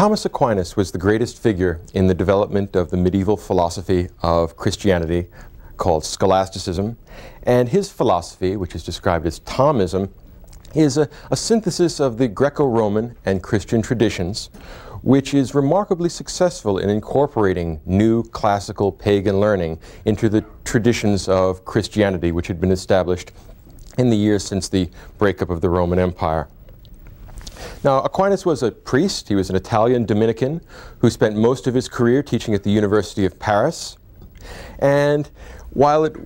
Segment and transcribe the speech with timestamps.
[0.00, 5.26] Thomas Aquinas was the greatest figure in the development of the medieval philosophy of Christianity
[5.76, 6.96] called scholasticism.
[7.42, 10.08] And his philosophy, which is described as Thomism,
[10.74, 14.46] is a, a synthesis of the Greco-Roman and Christian traditions,
[15.02, 22.32] which is remarkably successful in incorporating new classical pagan learning into the traditions of Christianity,
[22.32, 23.32] which had been established
[23.98, 24.88] in the years since the
[25.18, 26.48] breakup of the Roman Empire.
[27.82, 29.28] Now, Aquinas was a priest.
[29.28, 30.60] He was an Italian Dominican
[30.98, 33.96] who spent most of his career teaching at the University of Paris.
[34.78, 35.30] And
[35.70, 36.16] while it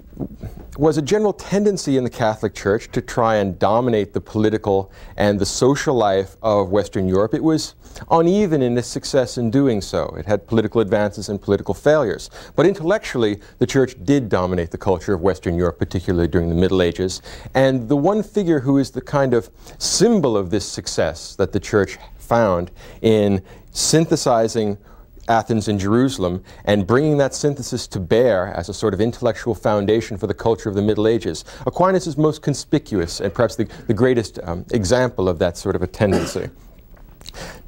[0.77, 5.39] was a general tendency in the Catholic Church to try and dominate the political and
[5.39, 7.75] the social life of Western Europe, it was
[8.11, 10.07] uneven in its success in doing so.
[10.19, 12.31] It had political advances and political failures.
[12.57, 16.83] But intellectually, the Church did dominate the culture of Western Europe, particularly during the Middle
[16.83, 17.23] Ages.
[17.55, 21.61] And the one figure who is the kind of symbol of this success that the
[21.61, 22.71] Church found
[23.03, 24.79] in synthesizing
[25.29, 30.17] Athens and Jerusalem and bringing that synthesis to bear as a sort of intellectual foundation
[30.17, 31.45] for the culture of the Middle Ages.
[31.67, 35.83] Aquinas is most conspicuous and perhaps the, the greatest um, example of that sort of
[35.83, 36.49] a tendency.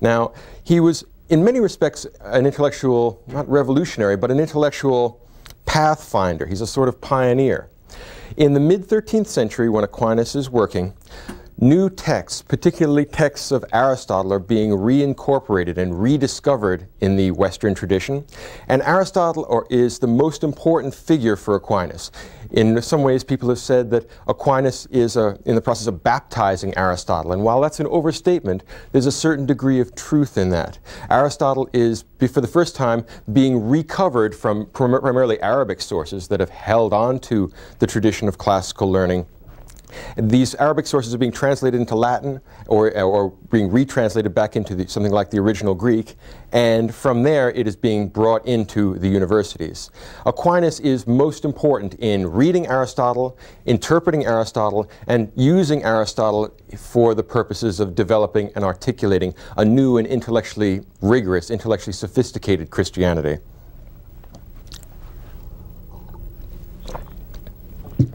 [0.01, 5.21] Now, he was in many respects an intellectual, not revolutionary, but an intellectual
[5.65, 6.47] pathfinder.
[6.47, 7.69] He's a sort of pioneer.
[8.37, 10.95] In the mid 13th century, when Aquinas is working,
[11.59, 18.27] New texts, particularly texts of Aristotle, are being reincorporated and rediscovered in the Western tradition.
[18.69, 22.13] And Aristotle is the most important figure for Aquinas.
[22.51, 26.77] In some ways, people have said that Aquinas is a, in the process of baptizing
[26.77, 27.33] Aristotle.
[27.33, 28.63] And while that's an overstatement,
[28.93, 30.79] there's a certain degree of truth in that.
[31.09, 36.51] Aristotle is, for the first time, being recovered from prim primarily Arabic sources that have
[36.51, 39.25] held on to the tradition of classical learning
[40.17, 44.87] these Arabic sources are being translated into Latin or, or being retranslated back into the,
[44.89, 46.17] something like the original Greek,
[46.53, 49.91] and from there it is being brought into the universities.
[50.25, 57.81] Aquinas is most important in reading Aristotle, interpreting Aristotle, and using Aristotle for the purposes
[57.81, 63.39] of developing and articulating a new and intellectually rigorous, intellectually sophisticated Christianity.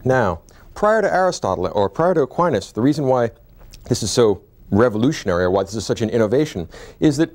[0.04, 0.40] Now,
[0.82, 3.30] prior to Aristotle or prior to Aquinas, the reason why
[3.88, 7.30] this is so revolutionary or why this is such an innovation is that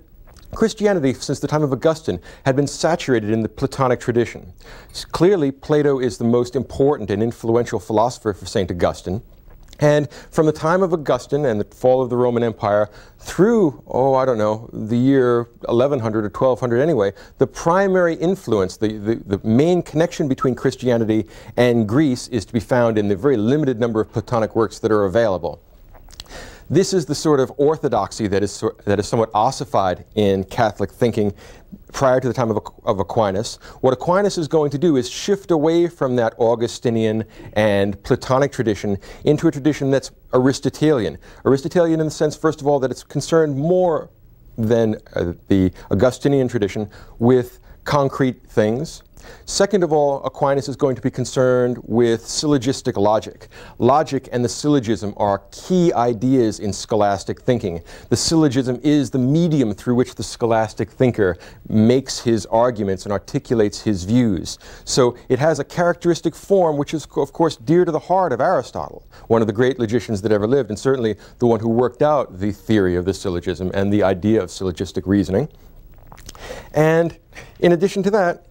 [0.53, 4.52] Christianity, since the time of Augustine, had been saturated in the Platonic tradition.
[5.13, 8.69] Clearly, Plato is the most important and influential philosopher for St.
[8.69, 9.22] Augustine.
[9.80, 12.90] And from the time of Augustine and the fall of the Roman Empire
[13.20, 18.98] through, oh, I don't know, the year 1100 or 1200 anyway, the primary influence, the,
[18.98, 23.38] the, the, main connection between Christianity and Greece is to be found in the very
[23.38, 25.62] limited number of Platonic works that are available.
[26.69, 31.33] This is the sort of orthodoxy that is, that is somewhat ossified in Catholic thinking
[31.94, 33.55] prior to the time of, of Aquinas.
[33.79, 37.23] What Aquinas is going to do is shift away from that Augustinian
[37.53, 41.17] and Platonic tradition into a tradition that's Aristotelian.
[41.45, 44.09] Aristotelian in the sense, first of all, that it's concerned more
[44.57, 46.89] than uh, the Augustinian tradition
[47.19, 49.03] with concrete things,
[49.46, 53.48] Second of all, Aquinas is going to be concerned with syllogistic logic.
[53.78, 57.82] Logic and the syllogism are key ideas in scholastic thinking.
[58.10, 61.38] The syllogism is the medium through which the scholastic thinker
[61.70, 64.60] makes his arguments and articulates his views.
[64.86, 68.42] So it has a characteristic form which is, of course, dear to the heart of
[68.42, 72.02] Aristotle, one of the great logicians that ever lived, and certainly the one who worked
[72.02, 75.48] out the theory of the syllogism and the idea of syllogistic reasoning.
[76.74, 77.18] And
[77.59, 78.46] in addition to that,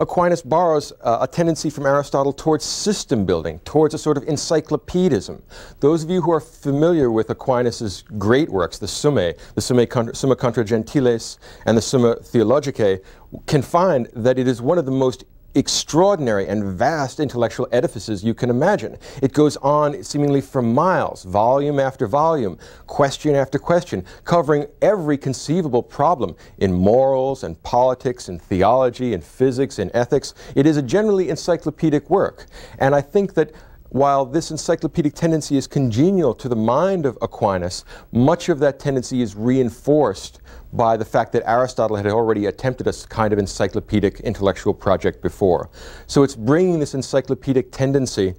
[0.00, 5.42] Aquinas borrows uh, a tendency from Aristotle towards system building, towards a sort of encyclopedism.
[5.80, 10.14] Those of you who are familiar with Aquinas' great works, the Summae, the Summa contra,
[10.14, 13.02] Summa contra Gentiles and the Summa Theologicae,
[13.46, 15.24] can find that it is one of the most
[15.56, 18.96] extraordinary and vast intellectual edifices you can imagine.
[19.22, 25.82] It goes on seemingly for miles, volume after volume, question after question, covering every conceivable
[25.82, 30.34] problem in morals and politics and theology and physics and ethics.
[30.54, 32.46] It is a generally encyclopedic work.
[32.78, 33.52] And I think that
[33.88, 39.22] while this encyclopedic tendency is congenial to the mind of Aquinas, much of that tendency
[39.22, 40.40] is reinforced
[40.76, 45.70] by the fact that Aristotle had already attempted a kind of encyclopedic intellectual project before.
[46.06, 48.34] So it's bringing this encyclopedic tendency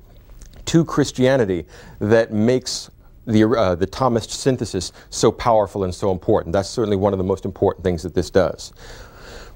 [0.66, 1.66] to Christianity
[2.00, 2.92] that makes
[3.25, 6.54] the, uh, the Thomist synthesis so powerful and so important.
[6.54, 8.74] That's certainly one of the most important things that this does.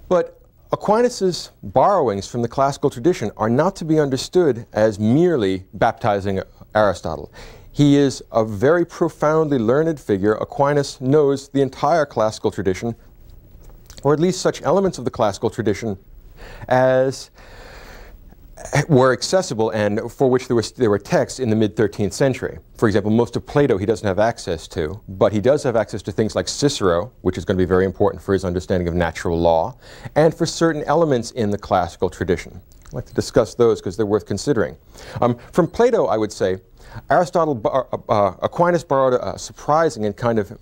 [0.09, 0.41] But
[0.73, 6.41] Aquinas' borrowings from the classical tradition are not to be understood as merely baptizing
[6.73, 7.31] Aristotle.
[7.81, 10.35] He is a very profoundly learned figure.
[10.35, 12.95] Aquinas knows the entire classical tradition,
[14.03, 15.97] or at least such elements of the classical tradition
[16.67, 17.31] as
[18.87, 22.59] were accessible and for which there, was, there were texts in the mid 13th century.
[22.77, 26.03] For example, most of Plato he doesn't have access to, but he does have access
[26.03, 28.93] to things like Cicero, which is going to be very important for his understanding of
[28.93, 29.75] natural law,
[30.15, 32.61] and for certain elements in the classical tradition.
[32.91, 34.77] I'd like to discuss those because they're worth considering.
[35.21, 36.57] Um, from Plato, I would say,
[37.09, 40.57] Aristotle, uh, uh, Aquinas borrowed a surprising and kind of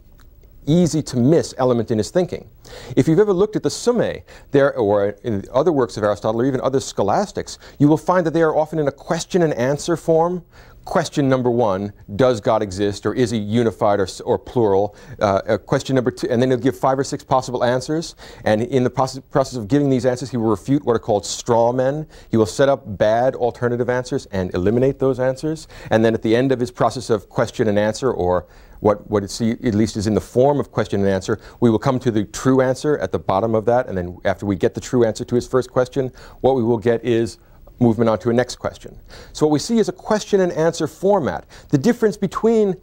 [0.66, 2.48] easy to miss element in his thinking.
[2.96, 6.46] If you've ever looked at the Summae, there, or in other works of Aristotle, or
[6.46, 9.98] even other scholastics, you will find that they are often in a question and answer
[9.98, 10.44] form.
[10.86, 14.96] Question number one, does God exist, or is he unified or, or plural?
[15.20, 18.16] Uh, question number two, and then he'll give five or six possible answers.
[18.44, 21.26] And in the process, process of giving these answers, he will refute what are called
[21.26, 22.08] straw men.
[22.32, 25.68] He will set up bad alternative answers and eliminate those answers.
[25.92, 28.48] And then at the end of his process of question and answer, or
[28.80, 31.40] what, what it's, at least is in the form of question and answer.
[31.60, 34.46] We will come to the true answer at the bottom of that, and then after
[34.46, 36.12] we get the true answer to his first question,
[36.42, 37.38] what we will get is
[37.80, 38.98] movement on to a next question.
[39.34, 41.46] So what we see is a question and answer format.
[41.70, 42.76] The difference between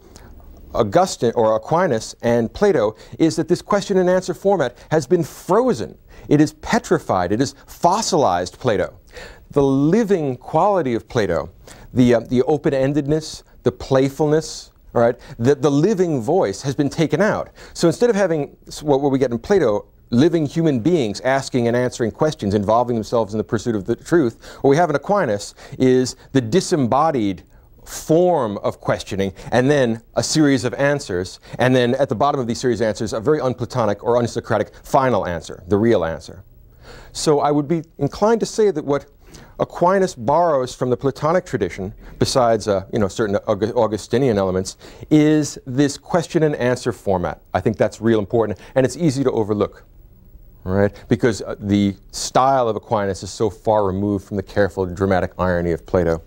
[0.73, 5.97] Augustine or Aquinas and Plato is that this question and answer format has been frozen.
[6.29, 7.31] It is petrified.
[7.31, 8.99] It is fossilized Plato.
[9.51, 11.49] The living quality of Plato,
[11.93, 17.21] the, uh, the open-endedness, the playfulness, all right, the, the living voice has been taken
[17.21, 17.49] out.
[17.73, 21.75] So instead of having what, what we get in Plato, living human beings asking and
[21.75, 25.53] answering questions, involving themselves in the pursuit of the truth, what we have in Aquinas
[25.77, 27.43] is the disembodied
[27.85, 32.45] form of questioning and then a series of answers and then at the bottom of
[32.45, 36.43] these series of answers a very unplatonic or unsocratic final answer, the real answer.
[37.13, 39.05] So I would be inclined to say that what
[39.59, 44.77] Aquinas borrows from the Platonic tradition, besides uh, you know, certain Augustinian elements,
[45.09, 47.41] is this question and answer format.
[47.53, 49.83] I think that's real important, and it's easy to overlook,
[50.67, 50.91] right?
[51.07, 55.71] Because uh, the style of Aquinas is so far removed from the careful dramatic irony
[55.71, 56.21] of Plato.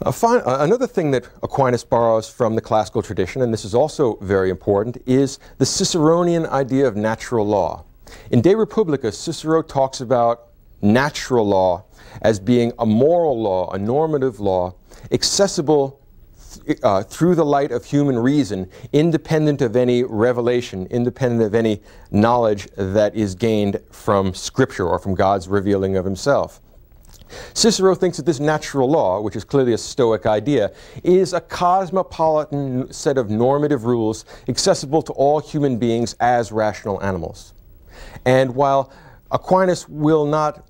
[0.00, 4.98] Another thing that Aquinas borrows from the classical tradition, and this is also very important,
[5.06, 7.84] is the Ciceronian idea of natural law.
[8.30, 10.48] In De Republica, Cicero talks about
[10.82, 11.84] natural law
[12.20, 14.74] as being a moral law, a normative law,
[15.10, 15.98] accessible
[16.82, 21.80] uh, through the light of human reason, independent of any revelation, independent of any
[22.10, 26.60] knowledge that is gained from Scripture or from God's revealing of Himself.
[27.54, 30.72] Cicero thinks that this natural law, which is clearly a Stoic idea,
[31.02, 37.52] is a cosmopolitan set of normative rules accessible to all human beings as rational animals.
[38.24, 38.92] And while
[39.30, 40.66] Aquinas will not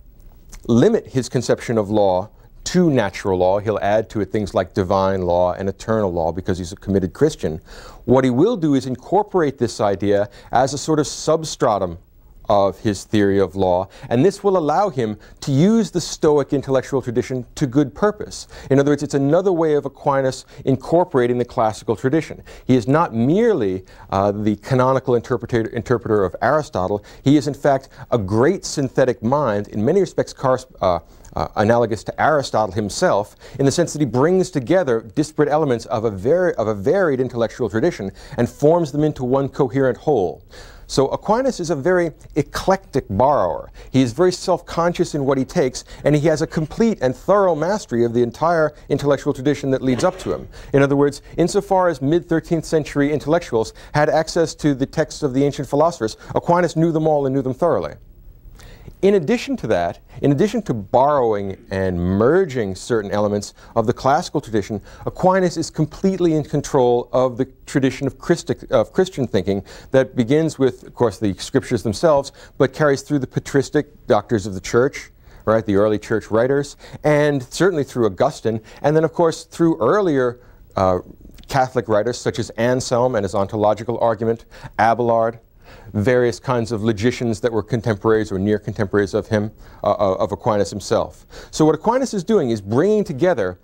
[0.66, 2.30] limit his conception of law
[2.66, 3.58] to natural law.
[3.60, 7.12] He'll add to it things like divine law and eternal law because he's a committed
[7.12, 7.60] Christian.
[8.04, 11.98] What he will do is incorporate this idea as a sort of substratum
[12.48, 17.02] of his theory of law, and this will allow him to use the Stoic intellectual
[17.02, 18.48] tradition to good purpose.
[18.70, 22.42] In other words, it's another way of Aquinas incorporating the classical tradition.
[22.66, 27.88] He is not merely uh, the canonical interpreter, interpreter of Aristotle, he is in fact
[28.10, 30.34] a great synthetic mind, in many respects
[30.80, 31.00] uh,
[31.36, 36.04] uh, analogous to Aristotle himself, in the sense that he brings together disparate elements of
[36.04, 40.42] a, of a varied intellectual tradition and forms them into one coherent whole.
[40.88, 43.70] So Aquinas is a very eclectic borrower.
[43.90, 47.56] He is very self-conscious in what he takes, and he has a complete and thorough
[47.56, 50.48] mastery of the entire intellectual tradition that leads up to him.
[50.72, 55.44] In other words, insofar as mid-13th century intellectuals had access to the texts of the
[55.44, 57.94] ancient philosophers, Aquinas knew them all and knew them thoroughly.
[59.02, 64.40] In addition to that, in addition to borrowing and merging certain elements of the classical
[64.40, 70.16] tradition, Aquinas is completely in control of the tradition of, Christic, of Christian thinking that
[70.16, 74.60] begins with, of course, the scriptures themselves, but carries through the patristic doctors of the
[74.62, 75.10] church,
[75.44, 80.40] right, the early church writers, and certainly through Augustine, and then, of course, through earlier
[80.74, 81.00] uh,
[81.48, 84.46] Catholic writers such as Anselm and his ontological argument,
[84.78, 85.38] Abelard,
[86.02, 89.50] various kinds of logicians that were contemporaries or near contemporaries of him,
[89.82, 91.26] uh, uh, of Aquinas himself.
[91.50, 93.58] So what Aquinas is doing is bringing together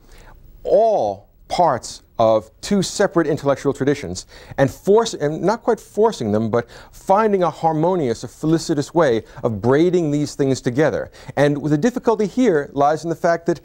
[0.64, 6.70] all parts of two separate intellectual traditions and force and not quite forcing them but
[6.92, 12.70] finding a harmonious a felicitous way of braiding these things together and the difficulty here
[12.72, 13.60] lies in the fact that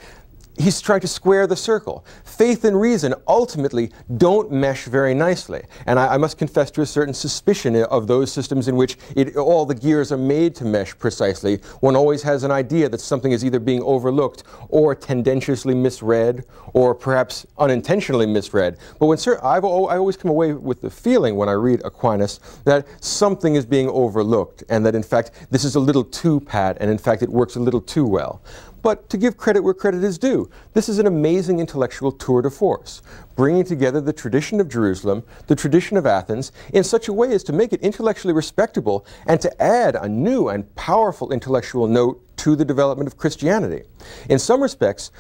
[0.57, 2.05] he's trying to square the circle.
[2.23, 5.63] Faith and reason ultimately don't mesh very nicely.
[5.85, 9.35] And I, I, must confess to a certain suspicion of those systems in which it,
[9.35, 11.57] all the gears are made to mesh precisely.
[11.79, 16.95] One always has an idea that something is either being overlooked or tendentiously misread or
[16.95, 18.77] perhaps unintentionally misread.
[18.99, 22.39] But when sir, I've, I always come away with the feeling when I read Aquinas
[22.65, 26.77] that something is being overlooked and that in fact this is a little too pat
[26.79, 28.41] and in fact it works a little too well.
[28.87, 32.49] But to give credit where credit is due, this is an amazing intellectual tour de
[32.49, 33.01] force,
[33.35, 37.43] bringing together the tradition of Jerusalem, the tradition of Athens, in such a way as
[37.43, 42.55] to make it intellectually respectable and to add a new and powerful intellectual note to
[42.55, 43.83] the development of Christianity.
[44.29, 45.11] In some respects,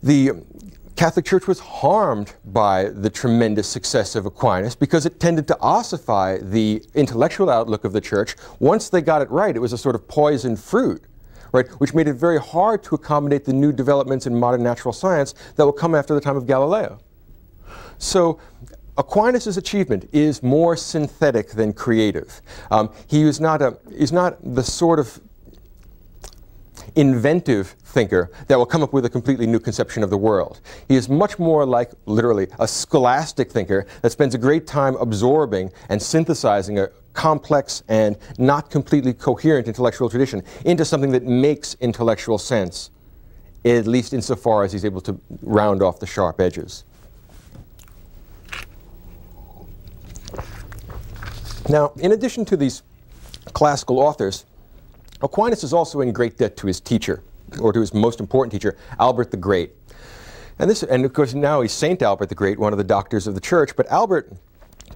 [0.00, 0.30] the
[0.94, 6.38] Catholic Church was harmed by the tremendous success of Aquinas because it tended to ossify
[6.38, 8.36] the intellectual outlook of the church.
[8.60, 11.02] Once they got it right, it was a sort of poisoned fruit
[11.54, 15.34] right, which made it very hard to accommodate the new developments in modern natural science
[15.56, 17.00] that will come after the time of Galileo.
[17.98, 18.40] So
[18.98, 22.40] Aquinas' achievement is more synthetic than creative.
[22.70, 25.20] Um, he is not, a, is not the sort of
[26.96, 30.60] inventive thinker that will come up with a completely new conception of the world.
[30.88, 35.70] He is much more like, literally, a scholastic thinker that spends a great time absorbing
[35.88, 42.36] and synthesizing a, complex and not completely coherent intellectual tradition into something that makes intellectual
[42.36, 42.90] sense,
[43.64, 46.84] at least insofar as he's able to round off the sharp edges.
[51.68, 52.82] Now, in addition to these
[53.54, 54.44] classical authors,
[55.22, 57.22] Aquinas is also in great debt to his teacher,
[57.58, 59.72] or to his most important teacher, Albert the Great.
[60.58, 63.26] And, this, and of course, now he's Saint Albert the Great, one of the doctors
[63.26, 64.32] of the church, but Albert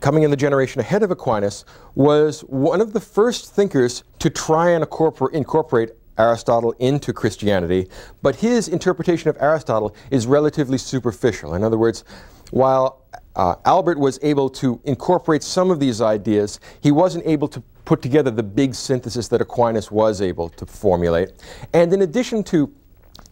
[0.01, 1.65] coming in the generation ahead of Aquinas,
[1.95, 4.85] was one of the first thinkers to try and
[5.33, 7.89] incorporate Aristotle into Christianity,
[8.23, 11.55] but his interpretation of Aristotle is relatively superficial.
[11.55, 12.05] In other words,
[12.51, 13.05] while
[13.37, 18.03] uh, Albert was able to incorporate some of these ideas, he wasn't able to put
[18.03, 21.31] together the big synthesis that Aquinas was able to formulate.
[21.73, 22.73] And in addition to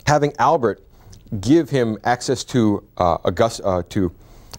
[0.06, 0.82] having Albert
[1.40, 4.12] give him access to uh, August, uh, to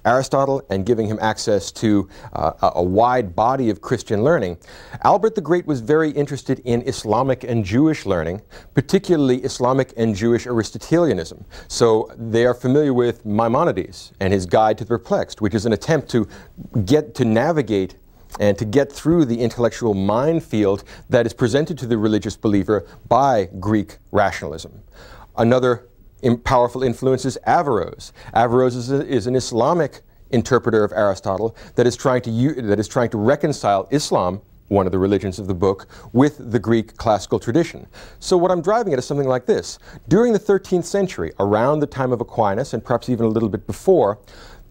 [0.08, 4.58] Aristotle and giving him access to uh, a, wide body of Christian learning,
[5.04, 8.42] Albert the Great was very interested in Islamic and Jewish learning,
[8.74, 11.44] particularly Islamic and Jewish Aristotelianism.
[11.68, 15.74] So they are familiar with Maimonides and his Guide to the Perplexed, which is an
[15.74, 16.28] attempt to
[16.86, 17.98] get to navigate
[18.40, 23.50] and to get through the intellectual minefield that is presented to the religious believer by
[23.60, 24.82] Greek rationalism.
[25.38, 25.88] Another
[26.44, 28.12] powerful influences Averroes.
[28.34, 32.88] Averroes is, a, is, an Islamic interpreter of Aristotle that is trying to that is
[32.88, 37.40] trying to reconcile Islam, one of the religions of the book, with the Greek classical
[37.40, 37.88] tradition.
[38.20, 41.88] So what I'm driving at is something like this: during the 13th century, around the
[41.88, 44.20] time of Aquinas, and perhaps even a little bit before,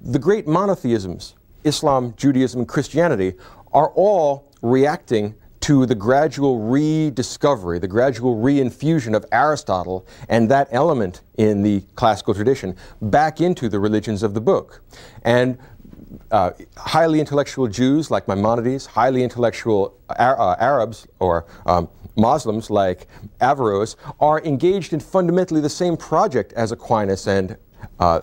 [0.00, 1.34] the great monotheisms,
[1.64, 3.34] Islam, Judaism, and Christianity,
[3.72, 5.34] are all reacting
[5.66, 12.34] to the gradual rediscovery, the gradual reinfusion of Aristotle and that element in the classical
[12.34, 14.80] tradition back into the religions of the book.
[15.24, 15.58] And
[16.30, 23.08] uh, highly intellectual Jews like Maimonides, highly intellectual Ar uh, Arabs or um, Muslims like
[23.40, 27.56] Averroes are engaged in fundamentally the same project as Aquinas and
[27.98, 28.20] uh,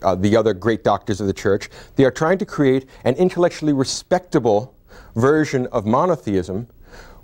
[0.00, 1.68] uh, the other great doctors of the church.
[1.96, 4.74] They are trying to create an intellectually respectable
[5.14, 6.66] version of monotheism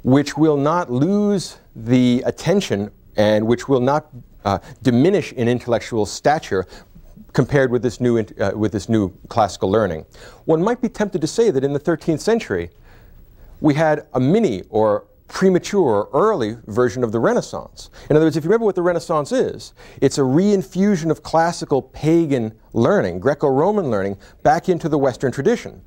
[0.05, 4.11] which will not lose the attention and which will not
[4.45, 6.67] uh, diminish in intellectual stature
[7.33, 10.05] compared with this, new, uh, with this new classical learning.
[10.45, 12.71] One might be tempted to say that in the 13th century,
[13.61, 17.91] we had a mini or premature early version of the Renaissance.
[18.11, 19.73] In other words, if you remember what the Renaissance is,
[20.03, 25.81] it's a reinfusion of classical pagan learning, Greco-Roman learning, back into the Western tradition.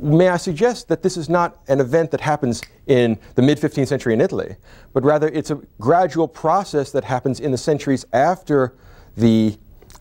[0.00, 3.88] May I suggest that this is not an event that happens in the mid 15th
[3.88, 4.54] century in Italy,
[4.92, 8.76] but rather it's a gradual process that happens in the centuries after
[9.16, 9.58] the,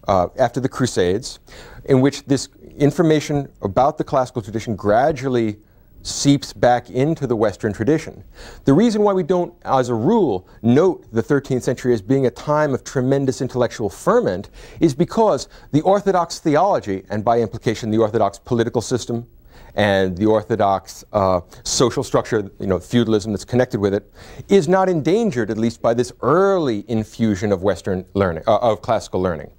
[0.08, 1.40] uh, after the Crusades,
[1.86, 5.58] in which this information about the classical tradition gradually
[6.04, 8.24] seeps back into the Western tradition.
[8.66, 12.32] The reason why we don't, as a rule, note the 13th century as being a
[12.32, 14.50] time of tremendous intellectual ferment
[14.80, 19.28] is because the Orthodox theology, and by implication the Orthodox political system,
[19.76, 24.12] and the orthodox uh, social structure, you know, feudalism that's connected with it,
[24.50, 29.22] is not endangered, at least by this early infusion of Western learning, uh, of classical
[29.22, 29.52] learning.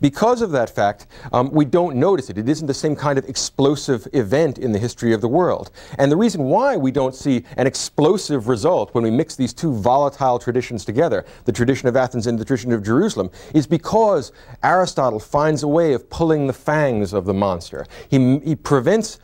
[0.00, 2.36] Because of that fact, um, we don't notice it.
[2.36, 5.70] It isn't the same kind of explosive event in the history of the world.
[5.98, 9.72] And the reason why we don't see an explosive result when we mix these two
[9.72, 15.18] volatile traditions together, the tradition of Athens and the tradition of Jerusalem, is because Aristotle
[15.18, 17.86] finds a way of pulling the fangs of the monster.
[18.10, 19.18] He, he prevents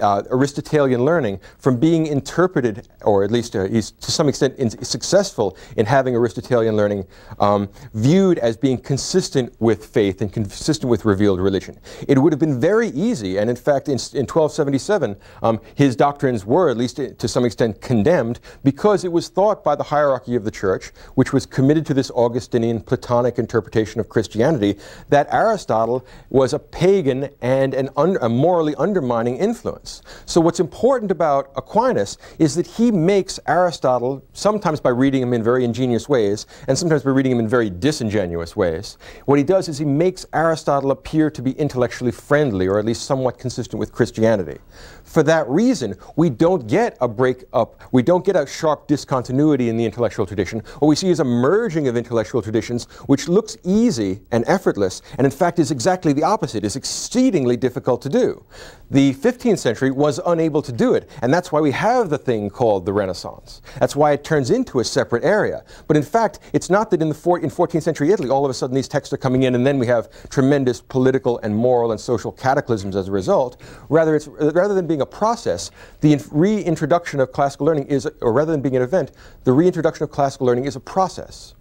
[0.00, 4.70] uh, Aristotelian learning from being interpreted, or at least uh, he's to some extent in,
[4.84, 7.06] successful in having Aristotelian learning
[7.38, 11.78] um, viewed as being consistent with faith and consistent with revealed religion.
[12.06, 16.44] It would have been very easy, and in fact, in, in 1277, um, his doctrines
[16.44, 20.44] were, at least to some extent, condemned because it was thought by the hierarchy of
[20.44, 26.52] the church, which was committed to this Augustinian Platonic interpretation of Christianity, that Aristotle was
[26.52, 30.02] a pagan and an un, a morally undermining influence influence.
[30.24, 35.42] So what's important about Aquinas is that he makes Aristotle, sometimes by reading him in
[35.42, 39.68] very ingenious ways, and sometimes by reading him in very disingenuous ways, what he does
[39.68, 43.90] is he makes Aristotle appear to be intellectually friendly, or at least somewhat consistent with
[43.92, 44.58] Christianity.
[45.02, 49.70] For that reason, we don't get a break up, we don't get a sharp discontinuity
[49.70, 50.62] in the intellectual tradition.
[50.78, 55.24] What we see is a merging of intellectual traditions, which looks easy and effortless, and
[55.24, 58.44] in fact is exactly the opposite, is exceedingly difficult to do.
[58.90, 62.50] The 15th century was unable to do it, and that's why we have the thing
[62.50, 63.62] called the Renaissance.
[63.78, 65.64] That's why it turns into a separate area.
[65.86, 68.50] But in fact, it's not that in, the four, in 14th century Italy, all of
[68.50, 71.92] a sudden these texts are coming in, and then we have tremendous political and moral
[71.92, 73.60] and social cataclysms as a result.
[73.88, 78.52] Rather, it's, rather than being a process, the reintroduction of classical learning is, or rather
[78.52, 79.12] than being an event,
[79.44, 81.54] the reintroduction of classical learning is a process.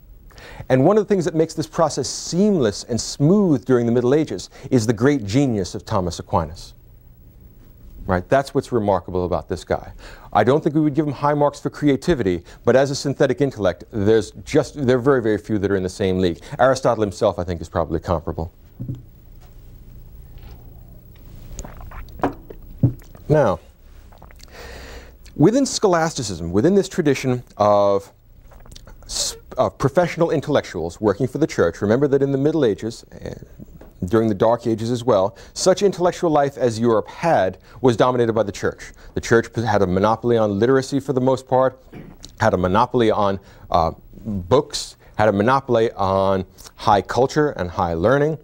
[0.70, 4.14] And one of the things that makes this process seamless and smooth during the Middle
[4.14, 6.74] Ages is the great genius of Thomas Aquinas.
[8.08, 8.28] Right?
[8.30, 9.92] That's what's remarkable about this guy.
[10.32, 13.42] I don't think we would give him high marks for creativity, but as a synthetic
[13.42, 16.40] intellect, there's just there are very, very few that are in the same league.
[16.58, 18.54] Aristotle himself, I think, is probably comparable.
[23.28, 23.60] Now,
[25.36, 28.14] within scholasticism, within this tradition of,
[29.58, 33.06] of professional intellectuals working for the church, remember that in the Middle Ages,
[34.06, 38.44] during the Dark Ages as well, such intellectual life as Europe had was dominated by
[38.44, 38.94] the church.
[39.14, 41.82] The church had a monopoly on literacy for the most part,
[42.40, 43.40] had a monopoly on
[43.72, 43.92] uh,
[44.26, 48.38] books, had a monopoly on high culture and high learning.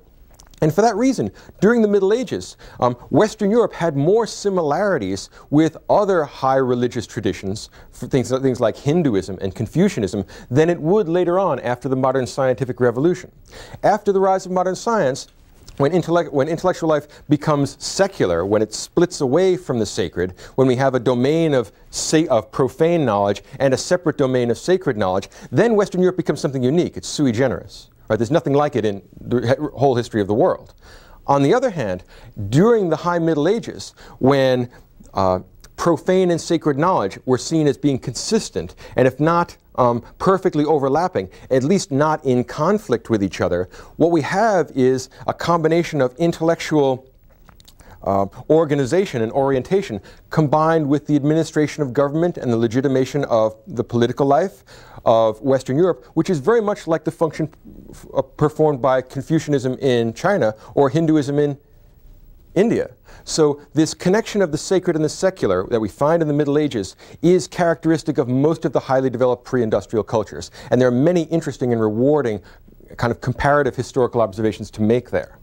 [0.64, 5.76] And for that reason, during the Middle Ages, um, Western Europe had more similarities with
[5.90, 11.60] other high religious traditions, things, things like Hinduism and Confucianism, than it would later on
[11.60, 13.30] after the modern scientific revolution.
[13.84, 15.28] After the rise of modern science,
[15.78, 20.68] when, intellect, when, intellectual life becomes secular, when it splits away from the sacred, when
[20.68, 21.72] we have a domain of,
[22.30, 26.64] of profane knowledge and a separate domain of sacred knowledge, then Western Europe becomes something
[26.64, 26.98] unique.
[26.98, 27.90] It's sui generis.
[28.08, 28.18] Right?
[28.18, 30.74] There's nothing like it in the whole history of the world.
[31.26, 32.04] On the other hand,
[32.50, 34.70] during the High Middle Ages, when
[35.14, 35.40] uh,
[35.78, 41.30] profane and sacred knowledge were seen as being consistent, and if not um, perfectly overlapping,
[41.50, 43.70] at least not in conflict with each other.
[43.98, 47.10] What we have is a combination of intellectual
[48.04, 53.84] uh, organization and orientation combined with the administration of government and the legitimation of the
[53.84, 54.64] political life
[55.06, 57.50] of Western Europe, which is very much like the function
[58.14, 61.58] uh, performed by Confucianism in China or Hinduism in
[62.56, 62.92] India.
[63.26, 66.58] So this connection of the sacred and the secular that we find in the Middle
[66.58, 70.52] Ages is characteristic of most of the highly developed pre-industrial cultures.
[70.72, 72.42] And there are many interesting and rewarding
[72.98, 75.38] kind of comparative historical observations to make there.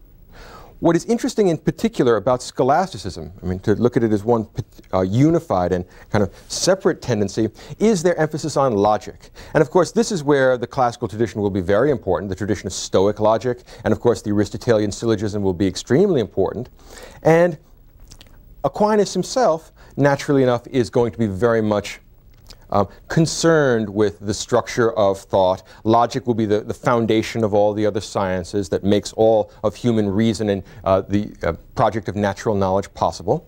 [0.80, 4.48] What is interesting in particular about scholasticism, I mean, to look at it as one
[4.94, 9.28] uh, unified and kind of separate tendency, is their emphasis on logic.
[9.52, 12.66] And of course, this is where the classical tradition will be very important, the tradition
[12.66, 16.70] of Stoic logic, and of course, the Aristotelian syllogism will be extremely important.
[17.22, 17.58] And
[18.64, 22.00] Aquinas himself, naturally enough, is going to be very much
[22.70, 25.62] um, concerned with the structure of thought.
[25.84, 29.74] Logic will be the, the foundation of all the other sciences that makes all of
[29.74, 33.46] human reason and uh, the uh, project of natural knowledge possible.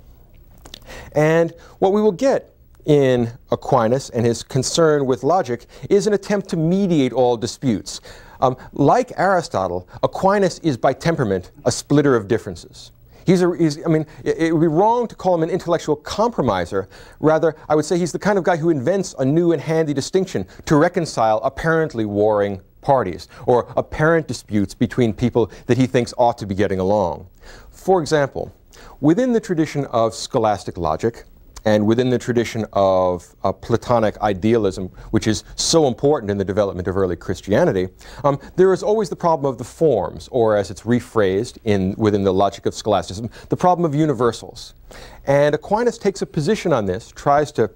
[1.12, 2.54] And what we will get
[2.84, 8.00] in Aquinas and his concern with logic is an attempt to mediate all disputes.
[8.40, 12.90] Um, like Aristotle, Aquinas is by temperament a splitter of differences.
[13.26, 15.96] He's a, he's, I mean, it, it, would be wrong to call him an intellectual
[15.96, 16.88] compromiser.
[17.20, 19.94] Rather, I would say he's the kind of guy who invents a new and handy
[19.94, 26.36] distinction to reconcile apparently warring parties or apparent disputes between people that he thinks ought
[26.38, 27.26] to be getting along.
[27.70, 28.52] For example,
[29.00, 31.24] within the tradition of scholastic logic,
[31.64, 36.88] and within the tradition of uh, Platonic idealism, which is so important in the development
[36.88, 37.88] of early Christianity,
[38.24, 42.24] um, there is always the problem of the forms, or as it's rephrased in, within
[42.24, 44.74] the logic of scholasticism, the problem of universals.
[45.26, 47.70] And Aquinas takes a position on this, tries to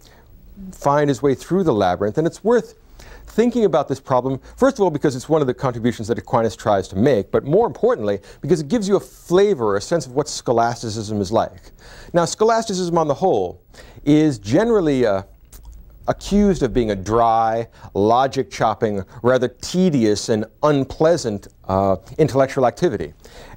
[0.72, 2.74] find his way through the labyrinth, and it's worth
[3.26, 6.56] thinking about this problem, first of all, because it's one of the contributions that Aquinas
[6.56, 10.12] tries to make, but more importantly, because it gives you a flavor, a sense of
[10.12, 11.72] what scholasticism is like.
[12.12, 13.62] Now, scholasticism on the whole
[14.04, 15.22] is generally uh,
[16.08, 23.12] accused of being a dry, logic chopping, rather tedious and unpleasant uh, intellectual activity.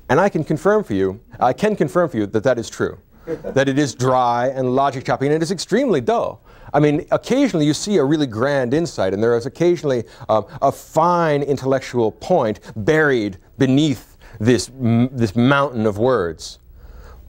[0.09, 2.97] And I can confirm for you, I can confirm for you that that is true.
[3.25, 6.41] that it is dry and logic chopping, and it is extremely dull.
[6.73, 10.71] I mean, occasionally you see a really grand insight, and there is occasionally uh, a
[10.71, 16.59] fine intellectual point buried beneath this, this mountain of words.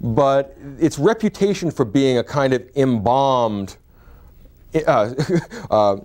[0.00, 3.76] But its reputation for being a kind of embalmed
[4.86, 5.14] uh,
[5.70, 5.96] uh,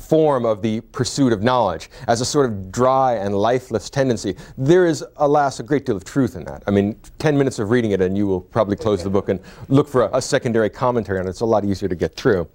[0.00, 4.36] form of the pursuit of knowledge as a sort of dry and lifeless tendency.
[4.56, 6.62] There is, alas, a great deal of truth in that.
[6.66, 9.40] I mean, 10 minutes of reading it and you will probably close the book and
[9.68, 11.30] look for a, a secondary commentary on it.
[11.30, 12.48] It's a lot easier to get through.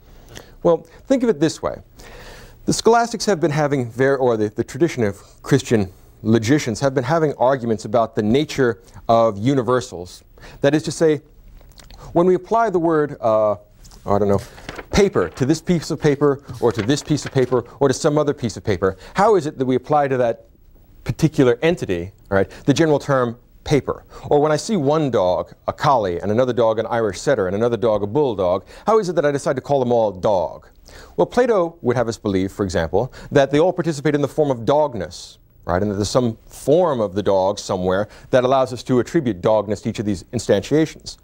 [0.68, 1.78] Well, think of it this way.
[2.66, 5.90] The scholastics have been having, or the, the tradition of Christian
[6.24, 10.26] logicians have been having arguments about the nature of universals.
[10.60, 11.22] That is to say,
[12.12, 14.42] when we apply the word, uh, I don't know,
[14.92, 18.18] paper to this piece of paper, or to this piece of paper, or to some
[18.18, 20.48] other piece of paper, how is it that we apply to that
[21.06, 24.06] particular entity, all right, the general term paper.
[24.30, 27.56] Or when I see one dog, a collie, and another dog, an Irish setter, and
[27.56, 30.68] another dog, a bulldog, how is it that I decide to call them all dog?
[31.18, 34.50] Well, Plato would have us believe, for example, that they all participate in the form
[34.50, 35.82] of dogness, right?
[35.82, 39.84] And that there's some form of the dog somewhere that allows us to attribute dogness
[39.84, 41.18] to each of these instantiations.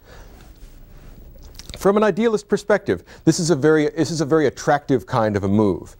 [1.78, 5.44] From an idealist perspective, this is a very, this is a very attractive kind of
[5.44, 5.96] a move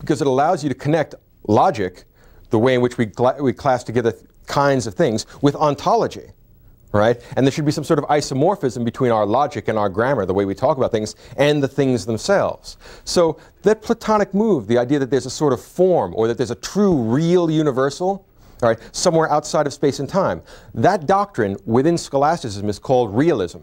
[0.00, 1.14] because it allows you to connect
[1.48, 2.04] logic,
[2.50, 4.14] the way in which we, we class together
[4.46, 6.30] kinds of things with ontology,
[6.92, 7.20] right?
[7.36, 10.34] And there should be some sort of isomorphism between our logic and our grammar, the
[10.34, 12.76] way we talk about things, and the things themselves.
[13.04, 16.50] So that Platonic move, the idea that there's a sort of form or that there's
[16.50, 18.24] a true, real universal,
[18.62, 20.42] all right, somewhere outside of space and time,
[20.74, 23.58] that doctrine within scholasticism is called realism.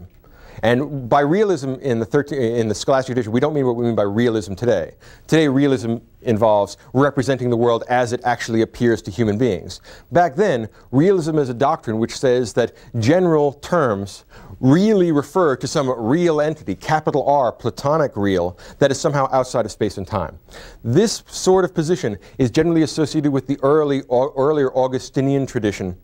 [0.62, 3.84] And by realism in the, 13, in the scholastic tradition, we don't mean what we
[3.84, 4.94] mean by realism today.
[5.26, 9.80] Today, realism involves representing the world as it actually appears to human beings.
[10.12, 14.24] Back then, realism is a doctrine which says that general terms
[14.60, 19.72] really refer to some real entity, capital R, Platonic real, that is somehow outside of
[19.72, 20.38] space and time.
[20.82, 25.96] This sort of position is generally associated with the early, earlier Augustinian tradition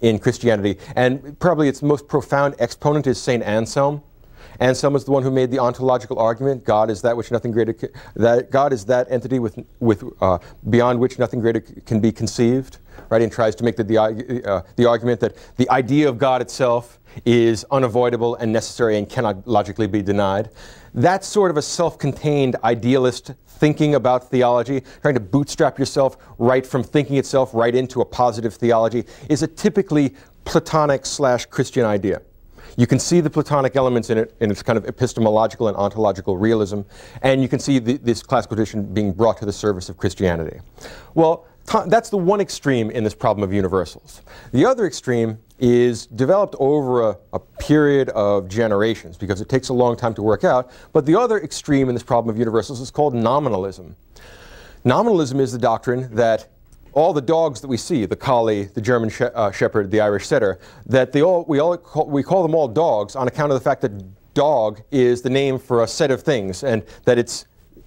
[0.00, 0.78] in Christianity.
[0.96, 3.42] And probably its most profound exponent is St.
[3.42, 4.02] Anselm.
[4.60, 7.72] Anselm is the one who made the ontological argument: God is that which nothing greater
[7.72, 12.10] ca- that God is that entity with with uh, beyond which nothing greater can be
[12.10, 12.78] conceived.
[13.10, 16.42] Right, and tries to make the the, uh, the argument that the idea of God
[16.42, 20.50] itself is unavoidable and necessary and cannot logically be denied.
[20.94, 26.82] That's sort of a self-contained idealist thinking about theology, trying to bootstrap yourself right from
[26.82, 32.22] thinking itself right into a positive theology, is a typically Platonic slash Christian idea.
[32.76, 36.38] You can see the Platonic elements in it, in its kind of epistemological and ontological
[36.38, 36.82] realism,
[37.22, 40.60] and you can see the, this classical tradition being brought to the service of Christianity.
[41.14, 41.44] Well,
[41.86, 44.22] that's the one extreme in this problem of universals.
[44.52, 49.72] The other extreme is developed over a, a, period of generations because it takes a
[49.72, 50.70] long time to work out.
[50.92, 53.96] But the other extreme in this problem of universals is called nominalism.
[54.84, 56.48] Nominalism is the doctrine that
[56.92, 60.26] all the dogs that we see, the collie, the German she uh, shepherd, the Irish
[60.26, 63.58] setter, that they all, we, all call, we call them all dogs on account of
[63.58, 63.92] the fact that
[64.34, 67.46] dog is the name for a set of things and that it's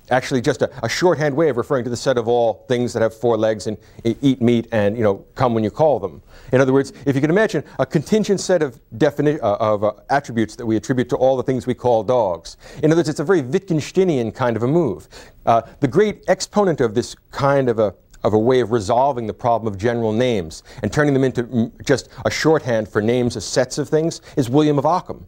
[0.10, 3.02] actually just a, a, shorthand way of referring to the set of all things that
[3.02, 6.22] have four legs and eat meat and you know come when you call them.
[6.52, 9.94] In other words, if you can imagine a contingent set of defini- uh, of uh,
[10.10, 12.58] attributes that we attribute to all the things we call dogs.
[12.84, 15.08] In other words, it's a very Wittgensteinian kind of a move.
[15.46, 19.34] Uh, the great exponent of this kind of a of a way of resolving the
[19.34, 23.80] problem of general names and turning them into just a shorthand for names of sets
[23.80, 25.26] of things is William of Ockham.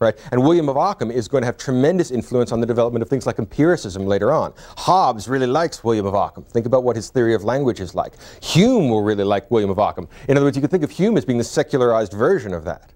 [0.00, 0.16] Right?
[0.32, 3.26] And William of Ockham is going to have tremendous influence on the development of things
[3.26, 4.54] like empiricism later on.
[4.78, 6.44] Hobbes really likes William of Ockham.
[6.44, 8.14] Think about what his theory of language is like.
[8.42, 10.08] Hume will really like William of Ockham.
[10.26, 12.94] In other words, you could think of Hume as being the secularized version of that.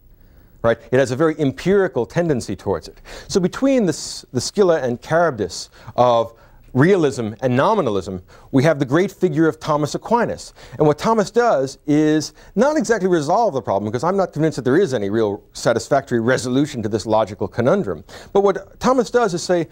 [0.62, 0.78] Right?
[0.90, 2.98] It has a very empirical tendency towards it.
[3.28, 6.32] So between the, the Scylla and Charybdis of
[6.74, 10.52] realism and nominalism, we have the great figure of Thomas Aquinas.
[10.78, 14.64] And what Thomas does is not exactly resolve the problem, because I'm not convinced that
[14.64, 18.04] there is any real satisfactory resolution to this logical conundrum.
[18.32, 19.68] But what Thomas does is say,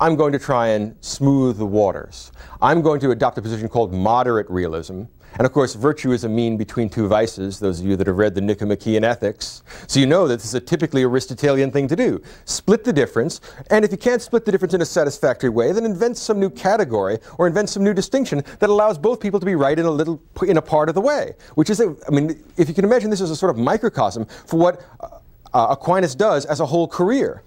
[0.00, 2.32] I'm going to try and smooth the waters.
[2.62, 5.02] I'm going to adopt a position called moderate realism.
[5.36, 8.16] And of course, virtue is a mean between two vices, those of you that have
[8.16, 9.62] read the Nicomachean Ethics.
[9.88, 12.22] So you know that this is a typically Aristotelian thing to do.
[12.44, 15.84] Split the difference, and if you can't split the difference in a satisfactory way, then
[15.84, 19.56] invent some new category or invent some new distinction that allows both people to be
[19.56, 21.34] right in a little in a part of the way.
[21.56, 24.26] Which is, a, I mean, if you can imagine this as a sort of microcosm
[24.26, 27.42] for what uh, Aquinas does as a whole career.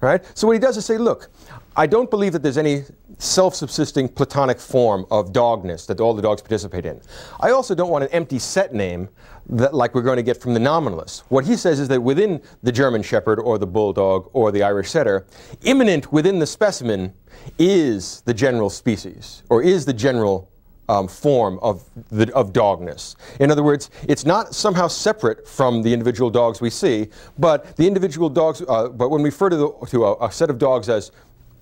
[0.00, 0.22] Right?
[0.36, 1.30] So what he does is say, look,
[1.78, 2.84] I don't believe that there's any
[3.18, 7.02] self-subsisting Platonic form of dogness that all the dogs participate in.
[7.38, 9.10] I also don't want an empty set name
[9.50, 11.24] that, like we're going to get from the nominalists.
[11.28, 14.90] What he says is that within the German Shepherd or the Bulldog or the Irish
[14.90, 15.26] Setter,
[15.64, 17.12] immanent within the specimen
[17.58, 20.50] is the general species or is the general
[20.88, 23.16] um, form of, the, of dogness.
[23.38, 27.08] In other words, it's not somehow separate from the individual dogs we see,
[27.38, 30.48] but the individual dogs, uh, but when we refer to, the, to a, a set
[30.48, 31.10] of dogs as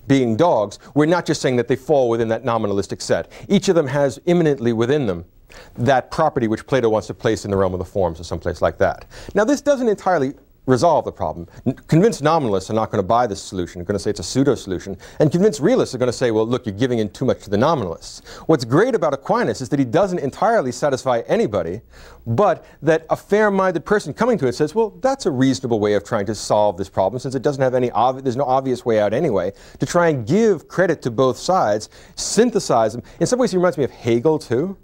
[0.07, 3.31] being dogs, we're not just saying that they fall within that nominalistic set.
[3.47, 5.25] Each of them has immanently within them
[5.75, 8.61] that property which Plato wants to place in the realm of the forms or someplace
[8.61, 9.05] like that.
[9.33, 10.33] Now this doesn't entirely
[10.65, 11.47] resolve the problem.
[11.87, 13.79] convinced nominalists are not going to buy this solution.
[13.79, 14.97] They're going to say it's a pseudo solution.
[15.19, 17.49] And convinced realists are going to say, well, look, you're giving in too much to
[17.49, 18.27] the nominalists.
[18.47, 21.81] What's great about Aquinas is that he doesn't entirely satisfy anybody,
[22.25, 25.93] but that a fair minded person coming to it says, well, that's a reasonable way
[25.93, 28.85] of trying to solve this problem since it doesn't have any obvious, there's no obvious
[28.85, 33.03] way out anyway, to try and give credit to both sides, synthesize them.
[33.19, 34.77] In some ways, he reminds me of Hegel, too.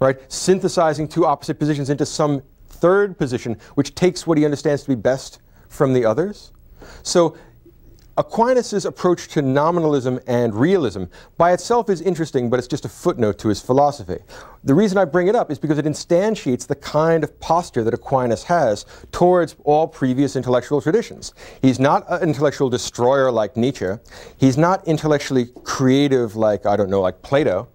[0.00, 0.20] Right?
[0.30, 2.42] Synthesizing two opposite positions into some
[2.84, 5.38] third position, which takes what he understands to be best
[5.70, 6.52] from the others.
[7.02, 7.34] So
[8.18, 11.04] Aquinas' approach to nominalism and realism
[11.38, 14.18] by itself is interesting, but it's just a footnote to his philosophy.
[14.64, 17.94] The reason I bring it up is because it instantiates the kind of posture that
[17.94, 21.32] Aquinas has towards all previous intellectual traditions.
[21.62, 23.94] He's not an intellectual destroyer like Nietzsche.
[24.36, 27.66] He's not intellectually creative like, I don't know, like Plato.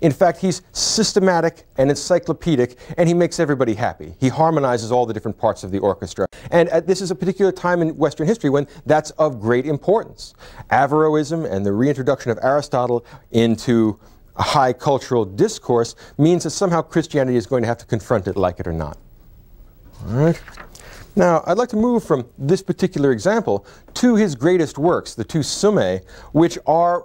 [0.00, 4.14] In fact, he's systematic and encyclopedic, and he makes everybody happy.
[4.20, 6.26] He harmonizes all the different parts of the orchestra.
[6.50, 10.34] And uh, this is a particular time in Western history when that's of great importance.
[10.70, 13.98] Averroism and the reintroduction of Aristotle into
[14.36, 18.36] a high cultural discourse means that somehow Christianity is going to have to confront it,
[18.36, 18.96] like it or not.
[20.08, 20.40] All right.
[21.14, 25.40] Now, I'd like to move from this particular example to his greatest works, the two
[25.40, 27.04] Summae, which are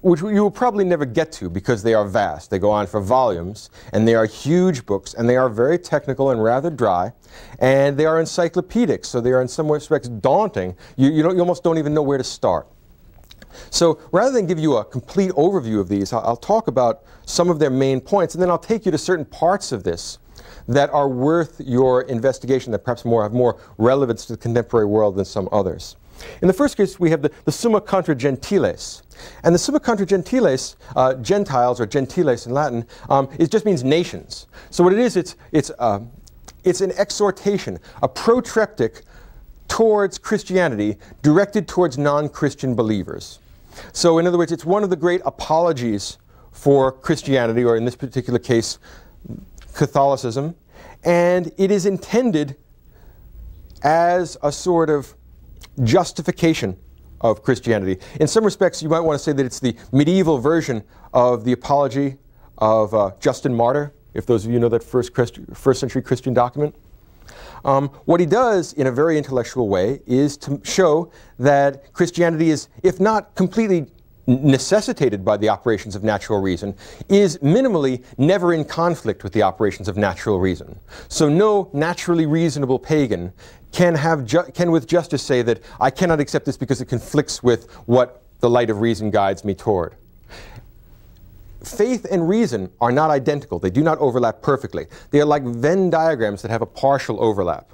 [0.00, 2.50] which you will probably never get to because they are vast.
[2.50, 6.30] They go on for volumes, and they are huge books, and they are very technical
[6.30, 7.12] and rather dry,
[7.58, 10.76] and they are encyclopedic, so they are in some respects daunting.
[10.96, 12.68] You, you, you almost don't even know where to start.
[13.70, 17.50] So rather than give you a complete overview of these, I'll, I'll talk about some
[17.50, 20.18] of their main points, and then I'll take you to certain parts of this
[20.68, 25.16] that are worth your investigation, that perhaps more have more relevance to the contemporary world
[25.16, 25.96] than some others.
[26.42, 29.02] In the first case, we have the, the Summa contra Gentiles.
[29.44, 33.84] And the Summa contra Gentiles, uh, Gentiles or Gentiles in Latin, um, it just means
[33.84, 34.46] nations.
[34.70, 36.00] So what it is, it's, it's, uh,
[36.64, 39.02] it's an exhortation, a protreptic
[39.68, 43.38] towards Christianity directed towards non-Christian believers.
[43.92, 46.18] So in other words, it's one of the great apologies
[46.52, 48.78] for Christianity, or in this particular case,
[49.74, 50.56] Catholicism,
[51.04, 52.56] and it is intended
[53.82, 55.14] as a sort of
[55.78, 56.76] justification
[57.20, 57.98] of Christianity.
[58.20, 61.52] In some respects, you might want to say that it's the medieval version of the
[61.52, 62.16] apology
[62.58, 66.34] of uh, Justin Martyr, if those of you know that first, Christ first century Christian
[66.34, 66.74] document.
[67.64, 72.68] Um, what he does in a very intellectual way is to show that Christianity is,
[72.82, 73.86] if not completely
[74.28, 76.74] necessitated by the operations of natural reason,
[77.08, 80.78] is minimally never in conflict with the operations of natural reason.
[81.08, 83.32] So no naturally reasonable pagan
[83.72, 87.70] can, have can with justice say that I cannot accept this because it conflicts with
[87.86, 89.94] what the light of reason guides me toward.
[91.62, 93.58] Faith and reason are not identical.
[93.58, 94.86] They do not overlap perfectly.
[95.10, 97.68] They are like Venn diagrams that have a partial overlap.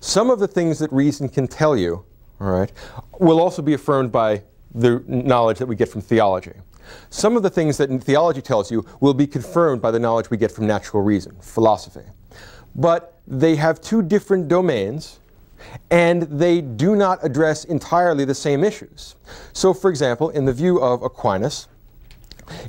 [0.00, 2.04] Some of the things that reason can tell you,
[2.40, 2.70] all right,
[3.18, 4.42] will also be affirmed by
[4.74, 6.52] the knowledge that we get from theology.
[7.08, 10.36] Some of the things that theology tells you will be confirmed by the knowledge we
[10.36, 12.04] get from natural reason, philosophy.
[12.74, 15.18] But they have two different domains
[15.90, 19.16] and they do not address entirely the same issues.
[19.52, 21.68] So, for example, in the view of Aquinas,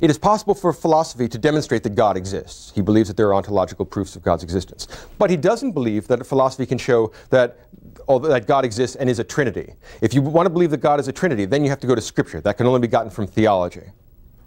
[0.00, 2.72] it is possible for philosophy to demonstrate that God exists.
[2.74, 4.86] He believes that there are ontological proofs of God's existence.
[5.18, 7.58] But he doesn't believe that philosophy can show that,
[8.06, 9.74] that God exists and is a trinity.
[10.00, 11.94] If you want to believe that God is a trinity, then you have to go
[11.94, 12.40] to Scripture.
[12.40, 13.86] That can only be gotten from theology.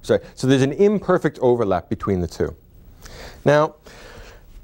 [0.02, 2.56] sorry, so there's an imperfect overlap between the two.
[3.44, 3.76] Now,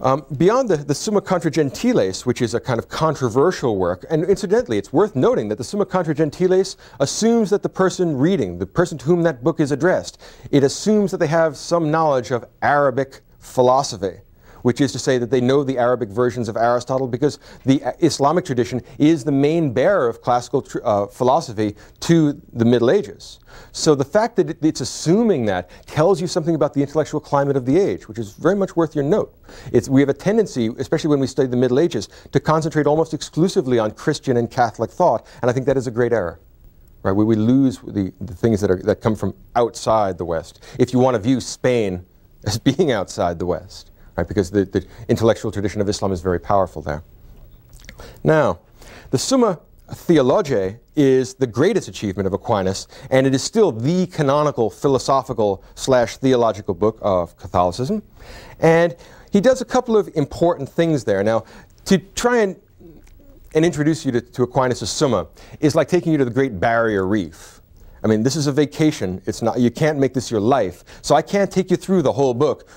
[0.01, 4.23] um, beyond the, the Summa Contra Gentiles, which is a kind of controversial work, and
[4.25, 8.65] incidentally, it's worth noting that the Summa Contra Gentiles assumes that the person reading, the
[8.65, 12.45] person to whom that book is addressed, it assumes that they have some knowledge of
[12.61, 14.19] Arabic philosophy
[14.63, 18.45] which is to say that they know the Arabic versions of Aristotle because the Islamic
[18.45, 23.39] tradition is the main bearer of classical uh, philosophy to the Middle Ages.
[23.71, 27.65] So the fact that it's assuming that tells you something about the intellectual climate of
[27.65, 29.33] the age, which is very much worth your note.
[29.71, 33.13] It's, we have a tendency, especially when we study the Middle Ages, to concentrate almost
[33.13, 36.39] exclusively on Christian and Catholic thought, and I think that is a great error.
[37.03, 40.63] Right, where we lose the, the things that, are, that come from outside the West.
[40.77, 42.05] If you want to view Spain
[42.45, 43.90] as being outside the West
[44.21, 44.27] right?
[44.27, 47.03] Because the, the intellectual tradition of Islam is very powerful there.
[48.23, 48.59] Now,
[49.09, 49.59] the Summa
[49.91, 56.17] Theologiae is the greatest achievement of Aquinas, and it is still the canonical philosophical slash
[56.17, 58.03] theological book of Catholicism.
[58.59, 58.95] And
[59.31, 61.23] he does a couple of important things there.
[61.23, 61.45] Now,
[61.85, 62.55] to try and,
[63.55, 65.27] and introduce you to, to Aquinas' Summa
[65.59, 67.61] is like taking you to the Great Barrier Reef.
[68.03, 69.21] I mean, this is a vacation.
[69.25, 70.83] It's not, you can't make this your life.
[71.01, 72.67] So I can't take you through the whole book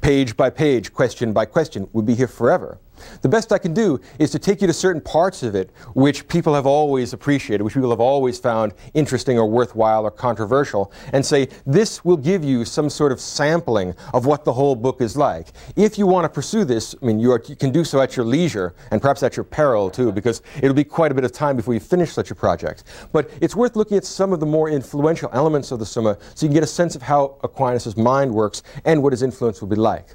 [0.00, 1.88] page by page, question by question.
[1.92, 2.78] We'd be here forever.
[3.22, 6.26] The best I can do is to take you to certain parts of it which
[6.28, 11.24] people have always appreciated, which people have always found interesting or worthwhile or controversial, and
[11.24, 15.16] say this will give you some sort of sampling of what the whole book is
[15.16, 15.48] like.
[15.76, 18.16] If you want to pursue this, I mean, you, are, you can do so at
[18.16, 21.32] your leisure and perhaps at your peril too, because it'll be quite a bit of
[21.32, 22.84] time before you finish such a project.
[23.12, 26.46] But it's worth looking at some of the more influential elements of the Summa so
[26.46, 29.68] you can get a sense of how Aquinas' mind works and what his influence will
[29.68, 30.14] be like.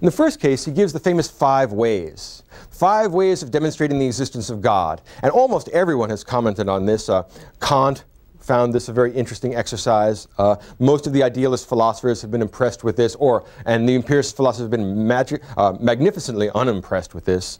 [0.00, 2.44] In the first case, he gives the famous five ways.
[2.70, 5.02] Five ways of demonstrating the existence of God.
[5.22, 7.08] And almost everyone has commented on this.
[7.08, 7.24] Uh,
[7.60, 8.04] Kant
[8.38, 10.28] found this a very interesting exercise.
[10.38, 14.36] Uh, most of the idealist philosophers have been impressed with this, or and the empiricist
[14.36, 17.58] philosophers have been magic, uh, magnificently unimpressed with this.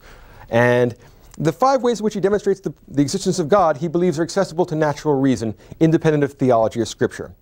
[0.48, 0.94] And
[1.36, 4.22] the five ways in which he demonstrates the, the existence of God, he believes are
[4.22, 7.32] accessible to natural reason, independent of theology or scripture.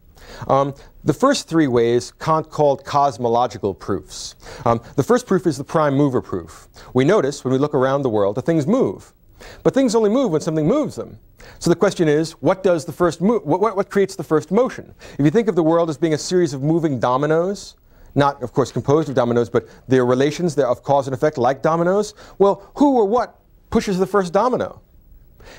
[0.48, 4.34] Um, the first three ways Kant called cosmological proofs.
[4.64, 6.68] Um, the first proof is the prime mover proof.
[6.94, 9.12] We notice when we look around the world that things move.
[9.62, 11.18] But things only move when something moves them.
[11.58, 13.44] So the question is, what does the first move?
[13.44, 14.94] What, what, what creates the first motion?
[15.18, 17.76] If you think of the world as being a series of moving dominoes,
[18.14, 22.14] not of course composed of dominoes, but their relations of cause and effect like dominoes,
[22.38, 24.80] well, who or what pushes the first domino?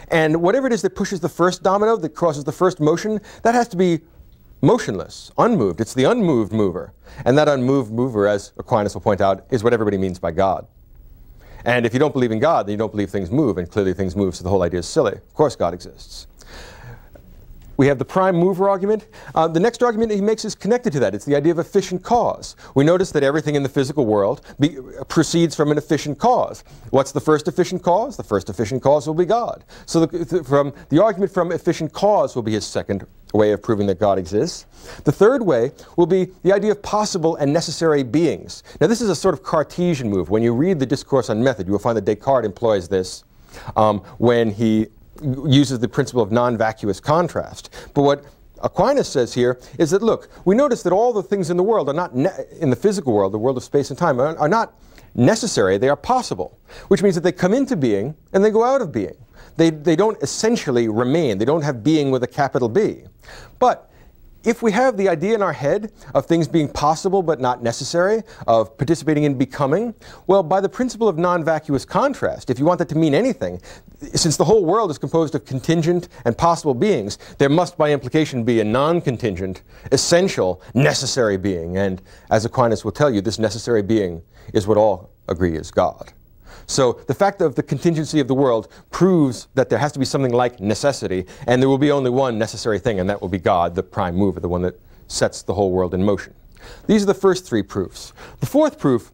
[0.09, 3.55] And whatever it is that pushes the first domino, that causes the first motion, that
[3.55, 4.01] has to be
[4.61, 5.81] motionless, unmoved.
[5.81, 6.93] It's the unmoved mover.
[7.25, 10.67] And that unmoved mover, as Aquinas will point out, is what everybody means by God.
[11.65, 13.93] And if you don't believe in God, then you don't believe things move, and clearly
[13.93, 15.13] things move, so the whole idea is silly.
[15.13, 16.27] Of course, God exists.
[17.77, 19.07] We have the prime mover argument.
[19.35, 21.15] Uh, the next argument he makes is connected to that.
[21.15, 22.55] It's the idea of efficient cause.
[22.75, 26.63] We notice that everything in the physical world be, proceeds from an efficient cause.
[26.89, 28.17] What's the first efficient cause?
[28.17, 29.63] The first efficient cause will be God.
[29.85, 33.87] So the, from, the argument from efficient cause will be his second way of proving
[33.87, 34.65] that God exists.
[35.03, 38.63] The third way will be the idea of possible and necessary beings.
[38.81, 40.29] Now, this is a sort of Cartesian move.
[40.29, 43.23] When you read the Discourse on Method, you will find that Descartes employs this
[43.75, 44.87] um, when he
[45.21, 47.73] uses the principle of non-vacuous contrast.
[47.93, 48.25] But what
[48.63, 51.89] Aquinas says here is that, look, we notice that all the things in the world
[51.89, 54.73] are not, in the physical world, the world of space and time, are, are not
[55.15, 58.81] necessary, they are possible, which means that they come into being and they go out
[58.81, 59.15] of being.
[59.57, 63.03] They, they don't essentially remain, they don't have being with a capital B.
[63.59, 63.91] But
[64.47, 68.23] if we have the idea in our head of things being possible but not necessary,
[68.47, 69.93] of participating in becoming,
[70.25, 73.61] well, by the principle of non vacuous contrast, if you want that to mean anything,
[74.13, 78.45] since the whole world is composed of contingent and possible beings, there must by implication
[78.45, 81.77] be a non contingent, essential, necessary being.
[81.77, 84.21] And as Aquinas will tell you, this necessary being
[84.53, 86.13] is what all agree is God.
[86.67, 90.05] So the fact of the contingency of the world proves that there has to be
[90.05, 93.39] something like necessity, and there will be only one necessary thing, and that will be
[93.39, 96.33] God, the prime mover, the one that sets the whole world in motion.
[96.85, 98.11] These are the first three proofs.
[98.41, 99.11] The fourth proof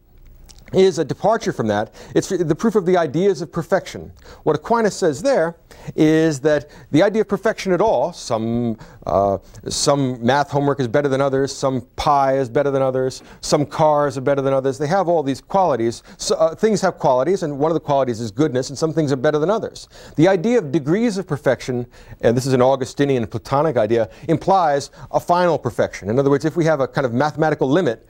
[0.74, 1.94] is a departure from that.
[2.14, 4.12] It's the proof of the ideas of perfection.
[4.42, 5.56] What Aquinas says there
[5.96, 11.08] is that the idea of perfection at all, some, uh, some math homework is better
[11.08, 14.78] than others, some pie is better than others, some cars are better than others.
[14.78, 16.02] They have all these qualities.
[16.16, 19.12] So, uh, things have qualities, and one of the qualities is goodness, and some things
[19.12, 19.88] are better than others.
[20.16, 21.86] The idea of degrees of perfection,
[22.20, 26.08] and this is an Augustinian Platonic idea, implies a final perfection.
[26.08, 28.06] In other words, if we have a kind of mathematical limit,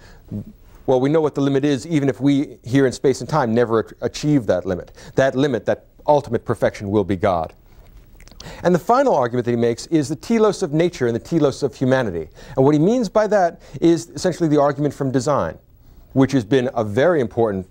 [0.87, 3.55] well, we know what the limit is, even if we here in space and time
[3.55, 4.93] never achieve that limit.
[5.14, 7.55] That limit, that ultimate perfection, will be God.
[8.62, 11.62] And the final argument that he makes is the telos of nature and the telos
[11.62, 12.28] of humanity.
[12.57, 15.59] And what he means by that is essentially the argument from design,
[16.12, 17.66] which has been a very important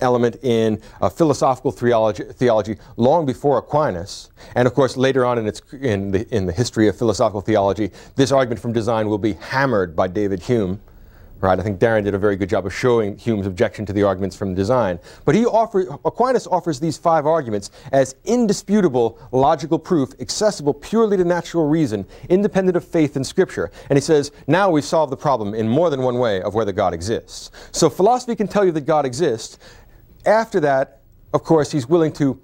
[0.00, 4.30] element in uh, philosophical theology, theology, long before Aquinas.
[4.54, 7.90] And of course, later on in, its, in, the, in the history of philosophical theology,
[8.16, 10.80] this argument from design will be hammered by David Hume.
[11.40, 14.02] Right, I think Darren did a very good job of showing Hume's objection to the
[14.02, 14.98] arguments from design.
[15.24, 21.24] But he offer, Aquinas offers these five arguments as indisputable logical proof, accessible purely to
[21.24, 23.70] natural reason, independent of faith and scripture.
[23.88, 26.72] And he says, now we've solved the problem in more than one way of whether
[26.72, 27.50] God exists.
[27.72, 29.58] So philosophy can tell you that God exists,
[30.26, 31.00] after that,
[31.32, 32.38] of course, he's willing to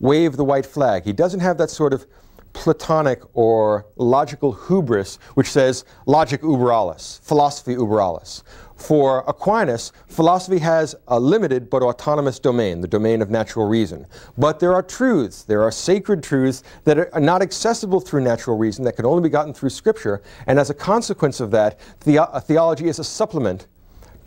[0.00, 1.04] wave the white flag.
[1.04, 2.04] He doesn't have that sort of
[2.52, 8.42] Platonic or logical hubris, which says logic uber alles, philosophy uber alles.
[8.76, 14.06] For Aquinas, philosophy has a limited but autonomous domain, the domain of natural reason.
[14.38, 18.84] But there are truths, there are sacred truths that are not accessible through natural reason,
[18.84, 20.22] that can only be gotten through Scripture.
[20.46, 23.66] And as a consequence of that, the- uh, theology is a supplement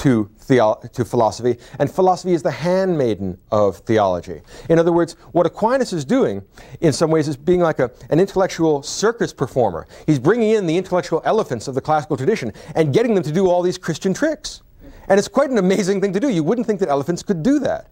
[0.04, 4.42] to, theo- to philosophy, and philosophy is the handmaiden of theology.
[4.68, 6.44] In other words, what Aquinas is doing,
[6.82, 9.88] in some ways, is being like a, an intellectual circus performer.
[10.06, 13.48] He's bringing in the intellectual elephants of the classical tradition and getting them to do
[13.48, 14.62] all these Christian tricks.
[15.08, 16.28] And it's quite an amazing thing to do.
[16.28, 17.88] You wouldn't think that elephants could do that.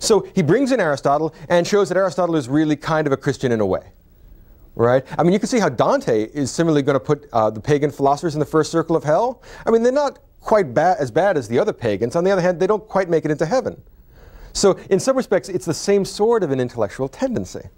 [0.00, 3.52] So he brings in Aristotle and shows that Aristotle is really kind of a Christian
[3.52, 3.92] in a way
[4.76, 5.04] right?
[5.16, 7.92] I mean, you can see how Dante is similarly going to put uh, the pagan
[7.92, 9.40] philosophers in the first circle of hell.
[9.64, 12.14] I mean, they're not quite ba- as bad as the other pagans.
[12.14, 13.80] On the other hand, they don't quite make it into heaven.
[14.52, 17.68] So, in some respects, it's the same sort of an intellectual tendency.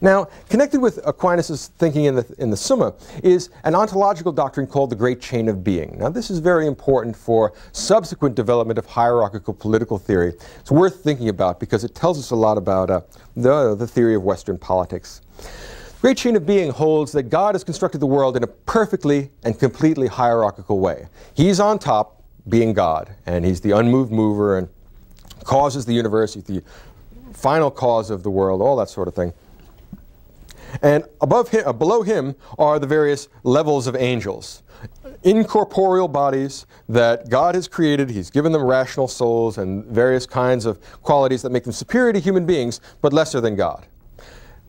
[0.00, 4.90] Now, connected with Aquinas' thinking in the, in the Summa is an ontological doctrine called
[4.90, 5.98] the Great Chain of Being.
[5.98, 10.34] Now, this is very important for subsequent development of hierarchical political theory.
[10.60, 13.00] It's worth thinking about because it tells us a lot about uh,
[13.36, 15.22] the, the theory of Western politics.
[16.00, 19.58] Great Chain of Being holds that God has constructed the world in a perfectly and
[19.58, 21.08] completely hierarchical way.
[21.34, 24.68] He's on top, being God, and He's the unmoved mover and
[25.44, 26.62] causes the universe, the
[27.32, 29.32] final cause of the world, all that sort of thing.
[30.82, 34.62] And above him, uh, below him are the various levels of angels,
[35.22, 38.10] incorporeal bodies that God has created.
[38.10, 42.20] He's given them rational souls and various kinds of qualities that make them superior to
[42.20, 43.86] human beings, but lesser than God.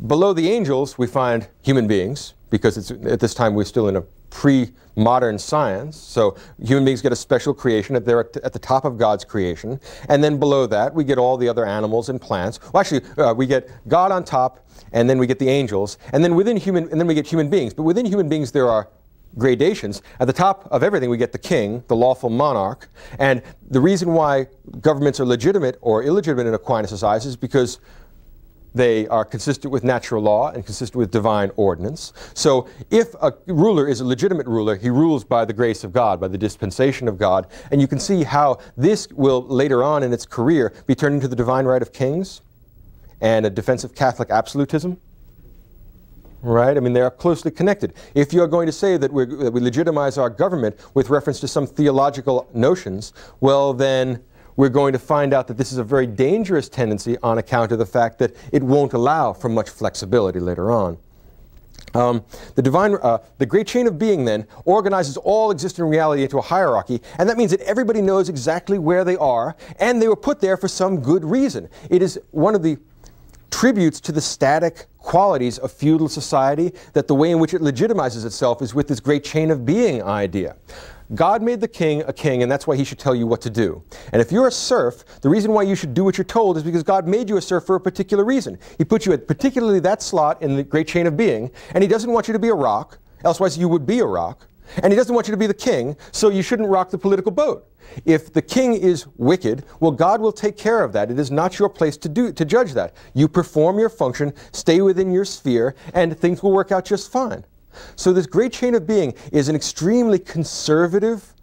[0.05, 4.01] Below the angels, we find human beings, because at this time we're still in a
[4.29, 5.97] pre-modern science.
[5.97, 9.79] So human beings get a special creation at, they're at the top of God's creation.
[10.09, 12.59] And then below that, we get all the other animals and plants.
[12.71, 16.23] Well, actually, uh, we get God on top, and then we get the angels, and
[16.23, 17.73] then within human, and then we get human beings.
[17.73, 18.89] But within human beings, there are
[19.37, 20.01] gradations.
[20.19, 22.89] At the top of everything, we get the king, the lawful monarch.
[23.19, 24.47] And the reason why
[24.81, 27.79] governments are legitimate or illegitimate in Aquinas' eyes is because
[28.75, 32.13] they are consistent with natural law and consistent with divine ordinance.
[32.33, 36.19] So if a ruler is a legitimate ruler, he rules by the grace of God,
[36.19, 37.47] by the dispensation of God.
[37.71, 41.27] And you can see how this will later on in its career be turned into
[41.27, 42.41] the divine right of kings
[43.19, 44.99] and a defense of Catholic absolutism.
[46.43, 46.77] Right?
[46.77, 47.93] I mean, they are closely connected.
[48.13, 51.65] If you're going to say that, that we legitimize our government with reference to some
[51.65, 54.23] theological notions, well, then
[54.57, 57.79] we're going to find out that this is a very dangerous tendency on account of
[57.79, 60.97] the fact that it won't allow for much flexibility later on.
[61.93, 66.37] Um, the divine, uh, the great chain of being then organizes all existing reality into
[66.37, 70.17] a hierarchy, and that means that everybody knows exactly where they are, and they were
[70.17, 71.69] put there for some good reason.
[71.89, 72.77] It is one of the
[73.49, 78.25] tributes to the static qualities of feudal society that the way in which it legitimizes
[78.25, 80.57] itself is with this great chain of being idea.
[81.15, 83.49] God made the king a king, and that's why he should tell you what to
[83.49, 83.83] do.
[84.11, 86.63] And if you're a serf, the reason why you should do what you're told is
[86.63, 88.59] because God made you a serf for a particular reason.
[88.77, 91.87] He put you at particularly that slot in the great chain of being, and he
[91.87, 94.47] doesn't want you to be a rock, elsewise you would be a rock.
[94.83, 97.31] And he doesn't want you to be the king, so you shouldn't rock the political
[97.31, 97.71] boat.
[98.05, 101.09] If the king is wicked, well, God will take care of that.
[101.09, 102.93] It is not your place to do to judge that.
[103.13, 107.45] You perform your function, stay within your sphere, and things will work out just fine.
[107.95, 111.33] So this great chain of being is an extremely conservative,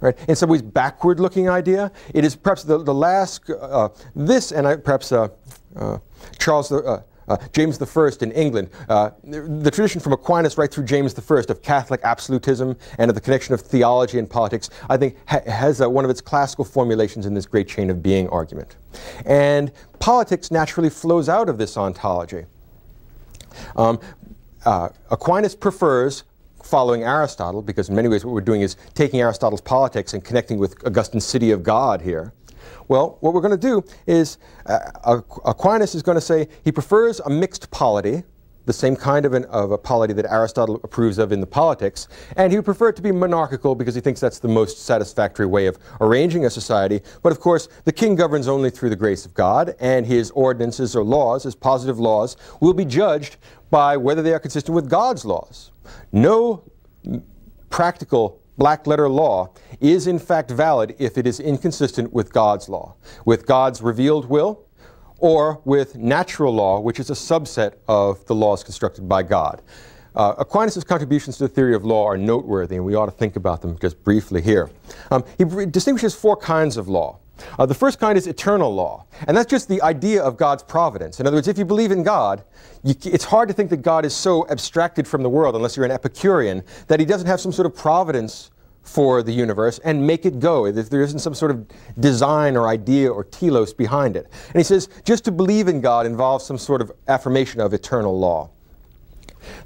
[0.00, 1.90] right, in some ways backward-looking idea.
[2.14, 5.28] It is perhaps the, the last, uh, this and I, perhaps uh,
[5.74, 5.98] uh,
[6.38, 10.84] Charles the, uh, uh, James I in England, uh, the tradition from Aquinas right through
[10.84, 15.16] James I of Catholic absolutism and of the connection of theology and politics, I think
[15.26, 18.76] ha has uh, one of its classical formulations in this great chain of being argument.
[19.24, 22.44] And politics naturally flows out of this ontology.
[23.74, 23.98] Um,
[24.66, 26.24] uh, Aquinas prefers
[26.62, 30.58] following Aristotle, because in many ways what we're doing is taking Aristotle's politics and connecting
[30.58, 32.32] with Augustine's city of God here.
[32.88, 37.20] Well, what we're going to do is uh, Aquinas is going to say he prefers
[37.20, 38.24] a mixed polity,
[38.66, 42.08] the same kind of, an, of a polity that Aristotle approves of in the Politics,
[42.36, 45.46] and he would prefer it to be monarchical because he thinks that's the most satisfactory
[45.46, 47.00] way of arranging a society.
[47.22, 50.94] But of course, the king governs only through the grace of God, and his ordinances
[50.94, 53.36] or laws, his positive laws, will be judged
[53.70, 55.70] by whether they are consistent with God's laws.
[56.12, 56.62] No
[57.70, 59.50] practical black letter law
[59.80, 62.94] is in fact valid if it is inconsistent with God's law,
[63.24, 64.65] with God's revealed will,
[65.18, 69.62] or with natural law, which is a subset of the laws constructed by God.
[70.14, 73.36] Uh, Aquinas' contributions to the theory of law are noteworthy, and we ought to think
[73.36, 74.70] about them just briefly here.
[75.10, 77.18] Um, he distinguishes four kinds of law.
[77.58, 81.20] Uh, the first kind is eternal law, and that's just the idea of God's providence.
[81.20, 82.42] In other words, if you believe in God,
[82.82, 85.84] you, it's hard to think that God is so abstracted from the world, unless you're
[85.84, 88.50] an Epicurean, that he doesn't have some sort of providence
[88.86, 91.66] for the universe and make it go, if there isn't some sort of
[91.98, 94.26] design or idea or telos behind it.
[94.46, 98.18] And he says just to believe in God involves some sort of affirmation of eternal
[98.18, 98.50] law.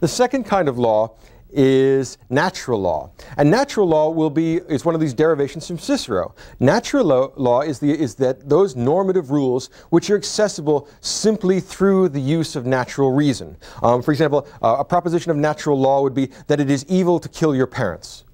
[0.01, 1.17] The second kind of law
[1.53, 3.11] is natural law.
[3.37, 6.35] And natural law will be is one of these derivations from Cicero.
[6.61, 12.11] Natural law, law is the is that those normative rules which are accessible simply through
[12.11, 13.57] the use of natural reason.
[13.83, 17.19] Um, for example, uh, a proposition of natural law would be that it is evil
[17.19, 18.25] to kill your parents.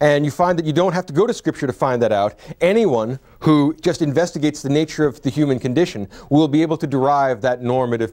[0.00, 2.38] And you find that you don't have to go to Scripture to find that out.
[2.60, 7.40] Anyone who just investigates the nature of the human condition will be able to derive
[7.40, 8.12] that normative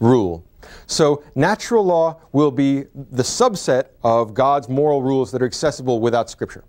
[0.00, 0.44] rule.
[0.86, 6.30] So natural law will be the subset of God's moral rules that are accessible without
[6.30, 6.64] Scripture.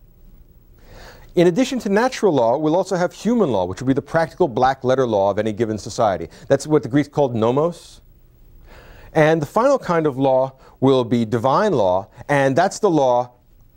[1.35, 4.47] In addition to natural law, we'll also have human law, which will be the practical
[4.47, 6.27] black letter law of any given society.
[6.47, 8.01] That's what the Greeks called nomos.
[9.13, 13.31] And the final kind of law will be divine law, and that's the law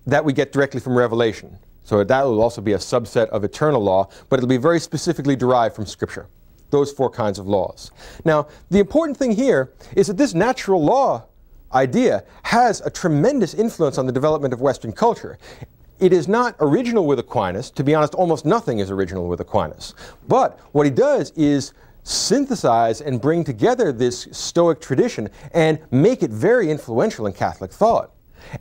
[0.07, 1.59] that we get directly from Revelation.
[1.85, 5.37] So that will also be a subset of eternal law, but it'll be very specifically
[5.37, 6.27] derived from Scripture.
[6.71, 7.93] Those four kinds of laws.
[8.25, 11.27] Now, the important thing here is that this natural law
[11.73, 15.39] idea has a tremendous influence on the development of Western culture.
[16.01, 17.71] It is not original with Aquinas.
[17.71, 19.95] To be honest, almost nothing is original with Aquinas.
[20.27, 26.31] But what he does is synthesize and bring together this Stoic tradition and make it
[26.31, 28.11] very influential in Catholic thought.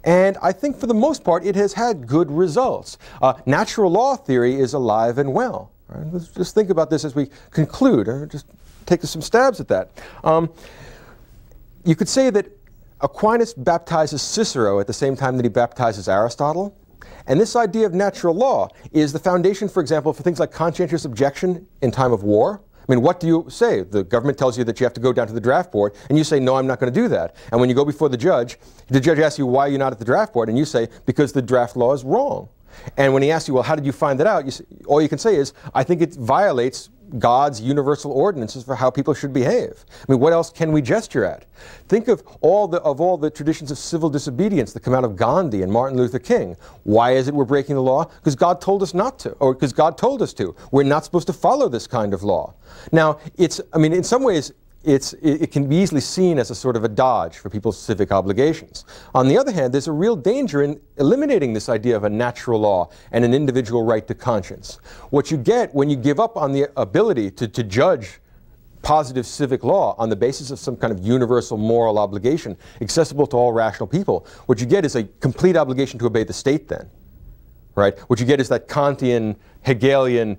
[0.03, 2.97] And I think for the most part, it has had good results.
[3.21, 5.71] Uh, natural law theory is alive and well.
[5.87, 6.05] Right?
[6.11, 8.09] Let's just think about this as we conclude.
[8.09, 8.47] Uh, just
[8.85, 9.91] take some stabs at that.
[10.23, 10.49] Um,
[11.83, 12.47] you could say that
[13.01, 16.75] Aquinas baptizes Cicero at the same time that he baptizes Aristotle.
[17.27, 21.05] And this idea of natural law is the foundation, for example, for things like conscientious
[21.05, 22.61] objection in time of war.
[22.87, 23.81] I mean, what do you say?
[23.81, 26.17] The government tells you that you have to go down to the draft board, and
[26.17, 27.35] you say, no, I'm not going to do that.
[27.51, 28.57] And when you go before the judge,
[28.87, 30.49] the judge asks you, why are you not at the draft board?
[30.49, 32.49] And you say, because the draft law is wrong.
[32.97, 34.45] And when he asks you, well, how did you find that out?
[34.45, 38.75] You say, all you can say is, I think it violates God's universal ordinances for
[38.75, 39.85] how people should behave.
[40.07, 41.45] I mean, what else can we gesture at?
[41.87, 45.15] Think of all the, of all the traditions of civil disobedience that come out of
[45.15, 46.55] Gandhi and Martin Luther King.
[46.83, 48.05] Why is it we're breaking the law?
[48.05, 50.55] Because God told us not to, or because God told us to.
[50.71, 52.53] We're not supposed to follow this kind of law.
[52.91, 54.51] Now, it's, I mean, in some ways,
[54.85, 58.11] it's, it, can be easily seen as a sort of a dodge for people's civic
[58.11, 58.85] obligations.
[59.13, 62.59] On the other hand, there's a real danger in eliminating this idea of a natural
[62.59, 64.75] law and an individual right to conscience.
[65.09, 68.19] What you get when you give up on the ability to, to judge
[68.83, 73.35] positive civic law on the basis of some kind of universal moral obligation accessible to
[73.35, 76.87] all rational people, what you get is a complete obligation to obey the state then
[77.75, 77.97] right?
[78.09, 80.37] What you get is that Kantian, Hegelian,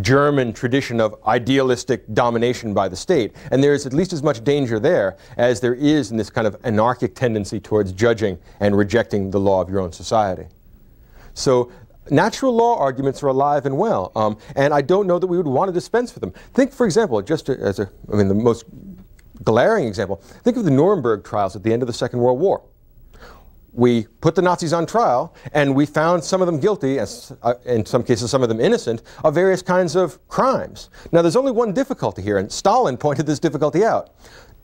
[0.00, 3.34] German tradition of idealistic domination by the state.
[3.50, 6.46] And there is at least as much danger there as there is in this kind
[6.46, 10.46] of anarchic tendency towards judging and rejecting the law of your own society.
[11.34, 11.70] So
[12.10, 15.46] natural law arguments are alive and well, um, and I don't know that we would
[15.46, 16.32] want to dispense with them.
[16.54, 18.64] Think, for example, just as a, I mean, the most
[19.44, 22.62] glaring example, think of the Nuremberg trials at the end of the Second World War
[23.78, 27.54] we put the Nazis on trial and we found some of them guilty, as, uh,
[27.64, 30.90] in some cases some of them innocent, of various kinds of crimes.
[31.12, 34.10] Now there's only one difficulty here, and Stalin pointed this difficulty out.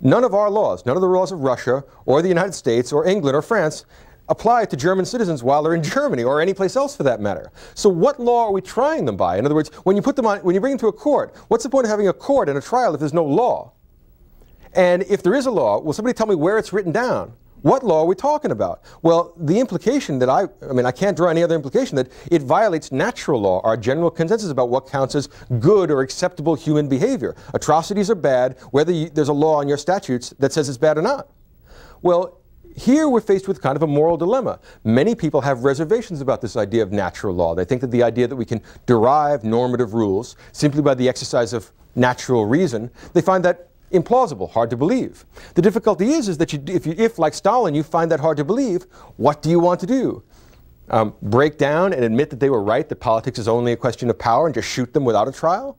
[0.00, 3.06] None of our laws, none of the laws of Russia or the United States or
[3.06, 3.84] England or France
[4.28, 7.52] apply to German citizens while they're in Germany or any place else for that matter.
[7.74, 9.38] So what law are we trying them by?
[9.38, 11.36] In other words, when you put them on, when you bring them to a court,
[11.46, 13.72] what's the point of having a court and a trial if there's no law?
[14.72, 17.34] And if there is a law, will somebody tell me where it's written down?
[17.64, 18.82] What law are we talking about?
[19.00, 22.42] Well, the implication that I, I mean, I can't draw any other implication that it
[22.42, 27.34] violates natural law, our general consensus about what counts as good or acceptable human behavior.
[27.54, 30.98] Atrocities are bad, whether you, there's a law in your statutes that says it's bad
[30.98, 31.28] or not.
[32.02, 32.38] Well,
[32.76, 34.60] here we're faced with kind of a moral dilemma.
[34.84, 37.54] Many people have reservations about this idea of natural law.
[37.54, 41.54] They think that the idea that we can derive normative rules simply by the exercise
[41.54, 45.24] of natural reason, they find that implausible, hard to believe.
[45.54, 48.36] The difficulty is, is that you, if, you, if, like Stalin, you find that hard
[48.36, 48.82] to believe,
[49.16, 50.22] what do you want to do?
[50.90, 54.10] Um, break down and admit that they were right, that politics is only a question
[54.10, 55.78] of power, and just shoot them without a trial?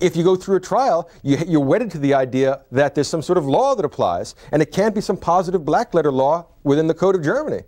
[0.00, 3.22] If you go through a trial, you, you're wedded to the idea that there's some
[3.22, 6.86] sort of law that applies, and it can't be some positive black letter law within
[6.86, 7.62] the Code of Germany.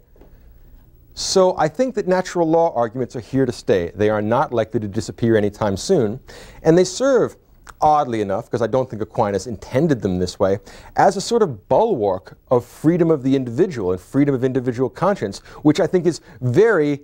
[1.15, 3.93] So I think that natural law arguments are here to stay.
[3.95, 6.19] They are not likely to disappear anytime soon,
[6.63, 7.37] and they serve
[7.81, 10.59] oddly enough, because I don't think Aquinas intended them this way,
[10.97, 15.39] as a sort of bulwark of freedom of the individual and freedom of individual conscience,
[15.63, 17.03] which I think is very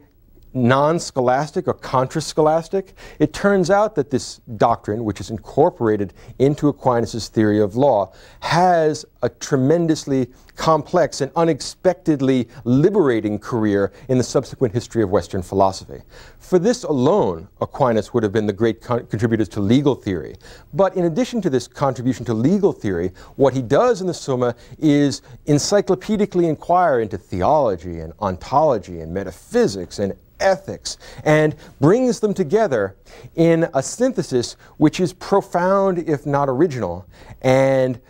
[0.52, 7.60] non-scholastic or contra-scholastic, it turns out that this doctrine, which is incorporated into Aquinas' theory
[7.60, 15.10] of law, has a tremendously complex and unexpectedly liberating career in the subsequent history of
[15.10, 16.02] Western philosophy.
[16.38, 20.36] For this alone, Aquinas would have been the great con to legal theory.
[20.74, 24.54] But in addition to this contribution to legal theory, what he does in the Summa
[24.78, 32.96] is encyclopedically inquire into theology and ontology and metaphysics and ethics and brings them together
[33.36, 37.06] in a synthesis which is profound, if not original,
[37.42, 38.00] and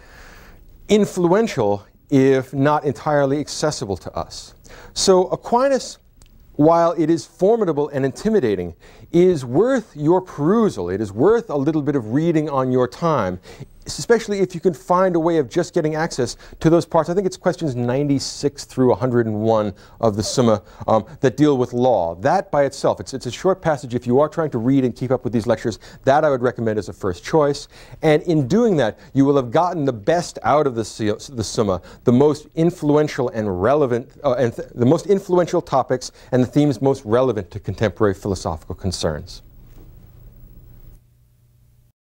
[0.88, 4.54] influential, if not entirely accessible to us.
[4.92, 5.98] So Aquinas,
[6.54, 8.74] while it is formidable and intimidating,
[9.12, 10.90] is worth your perusal.
[10.90, 13.40] It is worth a little bit of reading on your time
[13.98, 17.08] especially if you can find a way of just getting access to those parts.
[17.08, 22.14] I think it's questions 96 through 101 of the Summa um, that deal with law.
[22.16, 23.94] That by itself, it's, it's a short passage.
[23.94, 26.42] If you are trying to read and keep up with these lectures, that I would
[26.42, 27.68] recommend as a first choice.
[28.02, 30.82] And in doing that, you will have gotten the best out of the,
[31.32, 36.42] the Summa, the most influential and relevant, uh, and th the most influential topics and
[36.42, 39.42] the themes most relevant to contemporary philosophical concerns.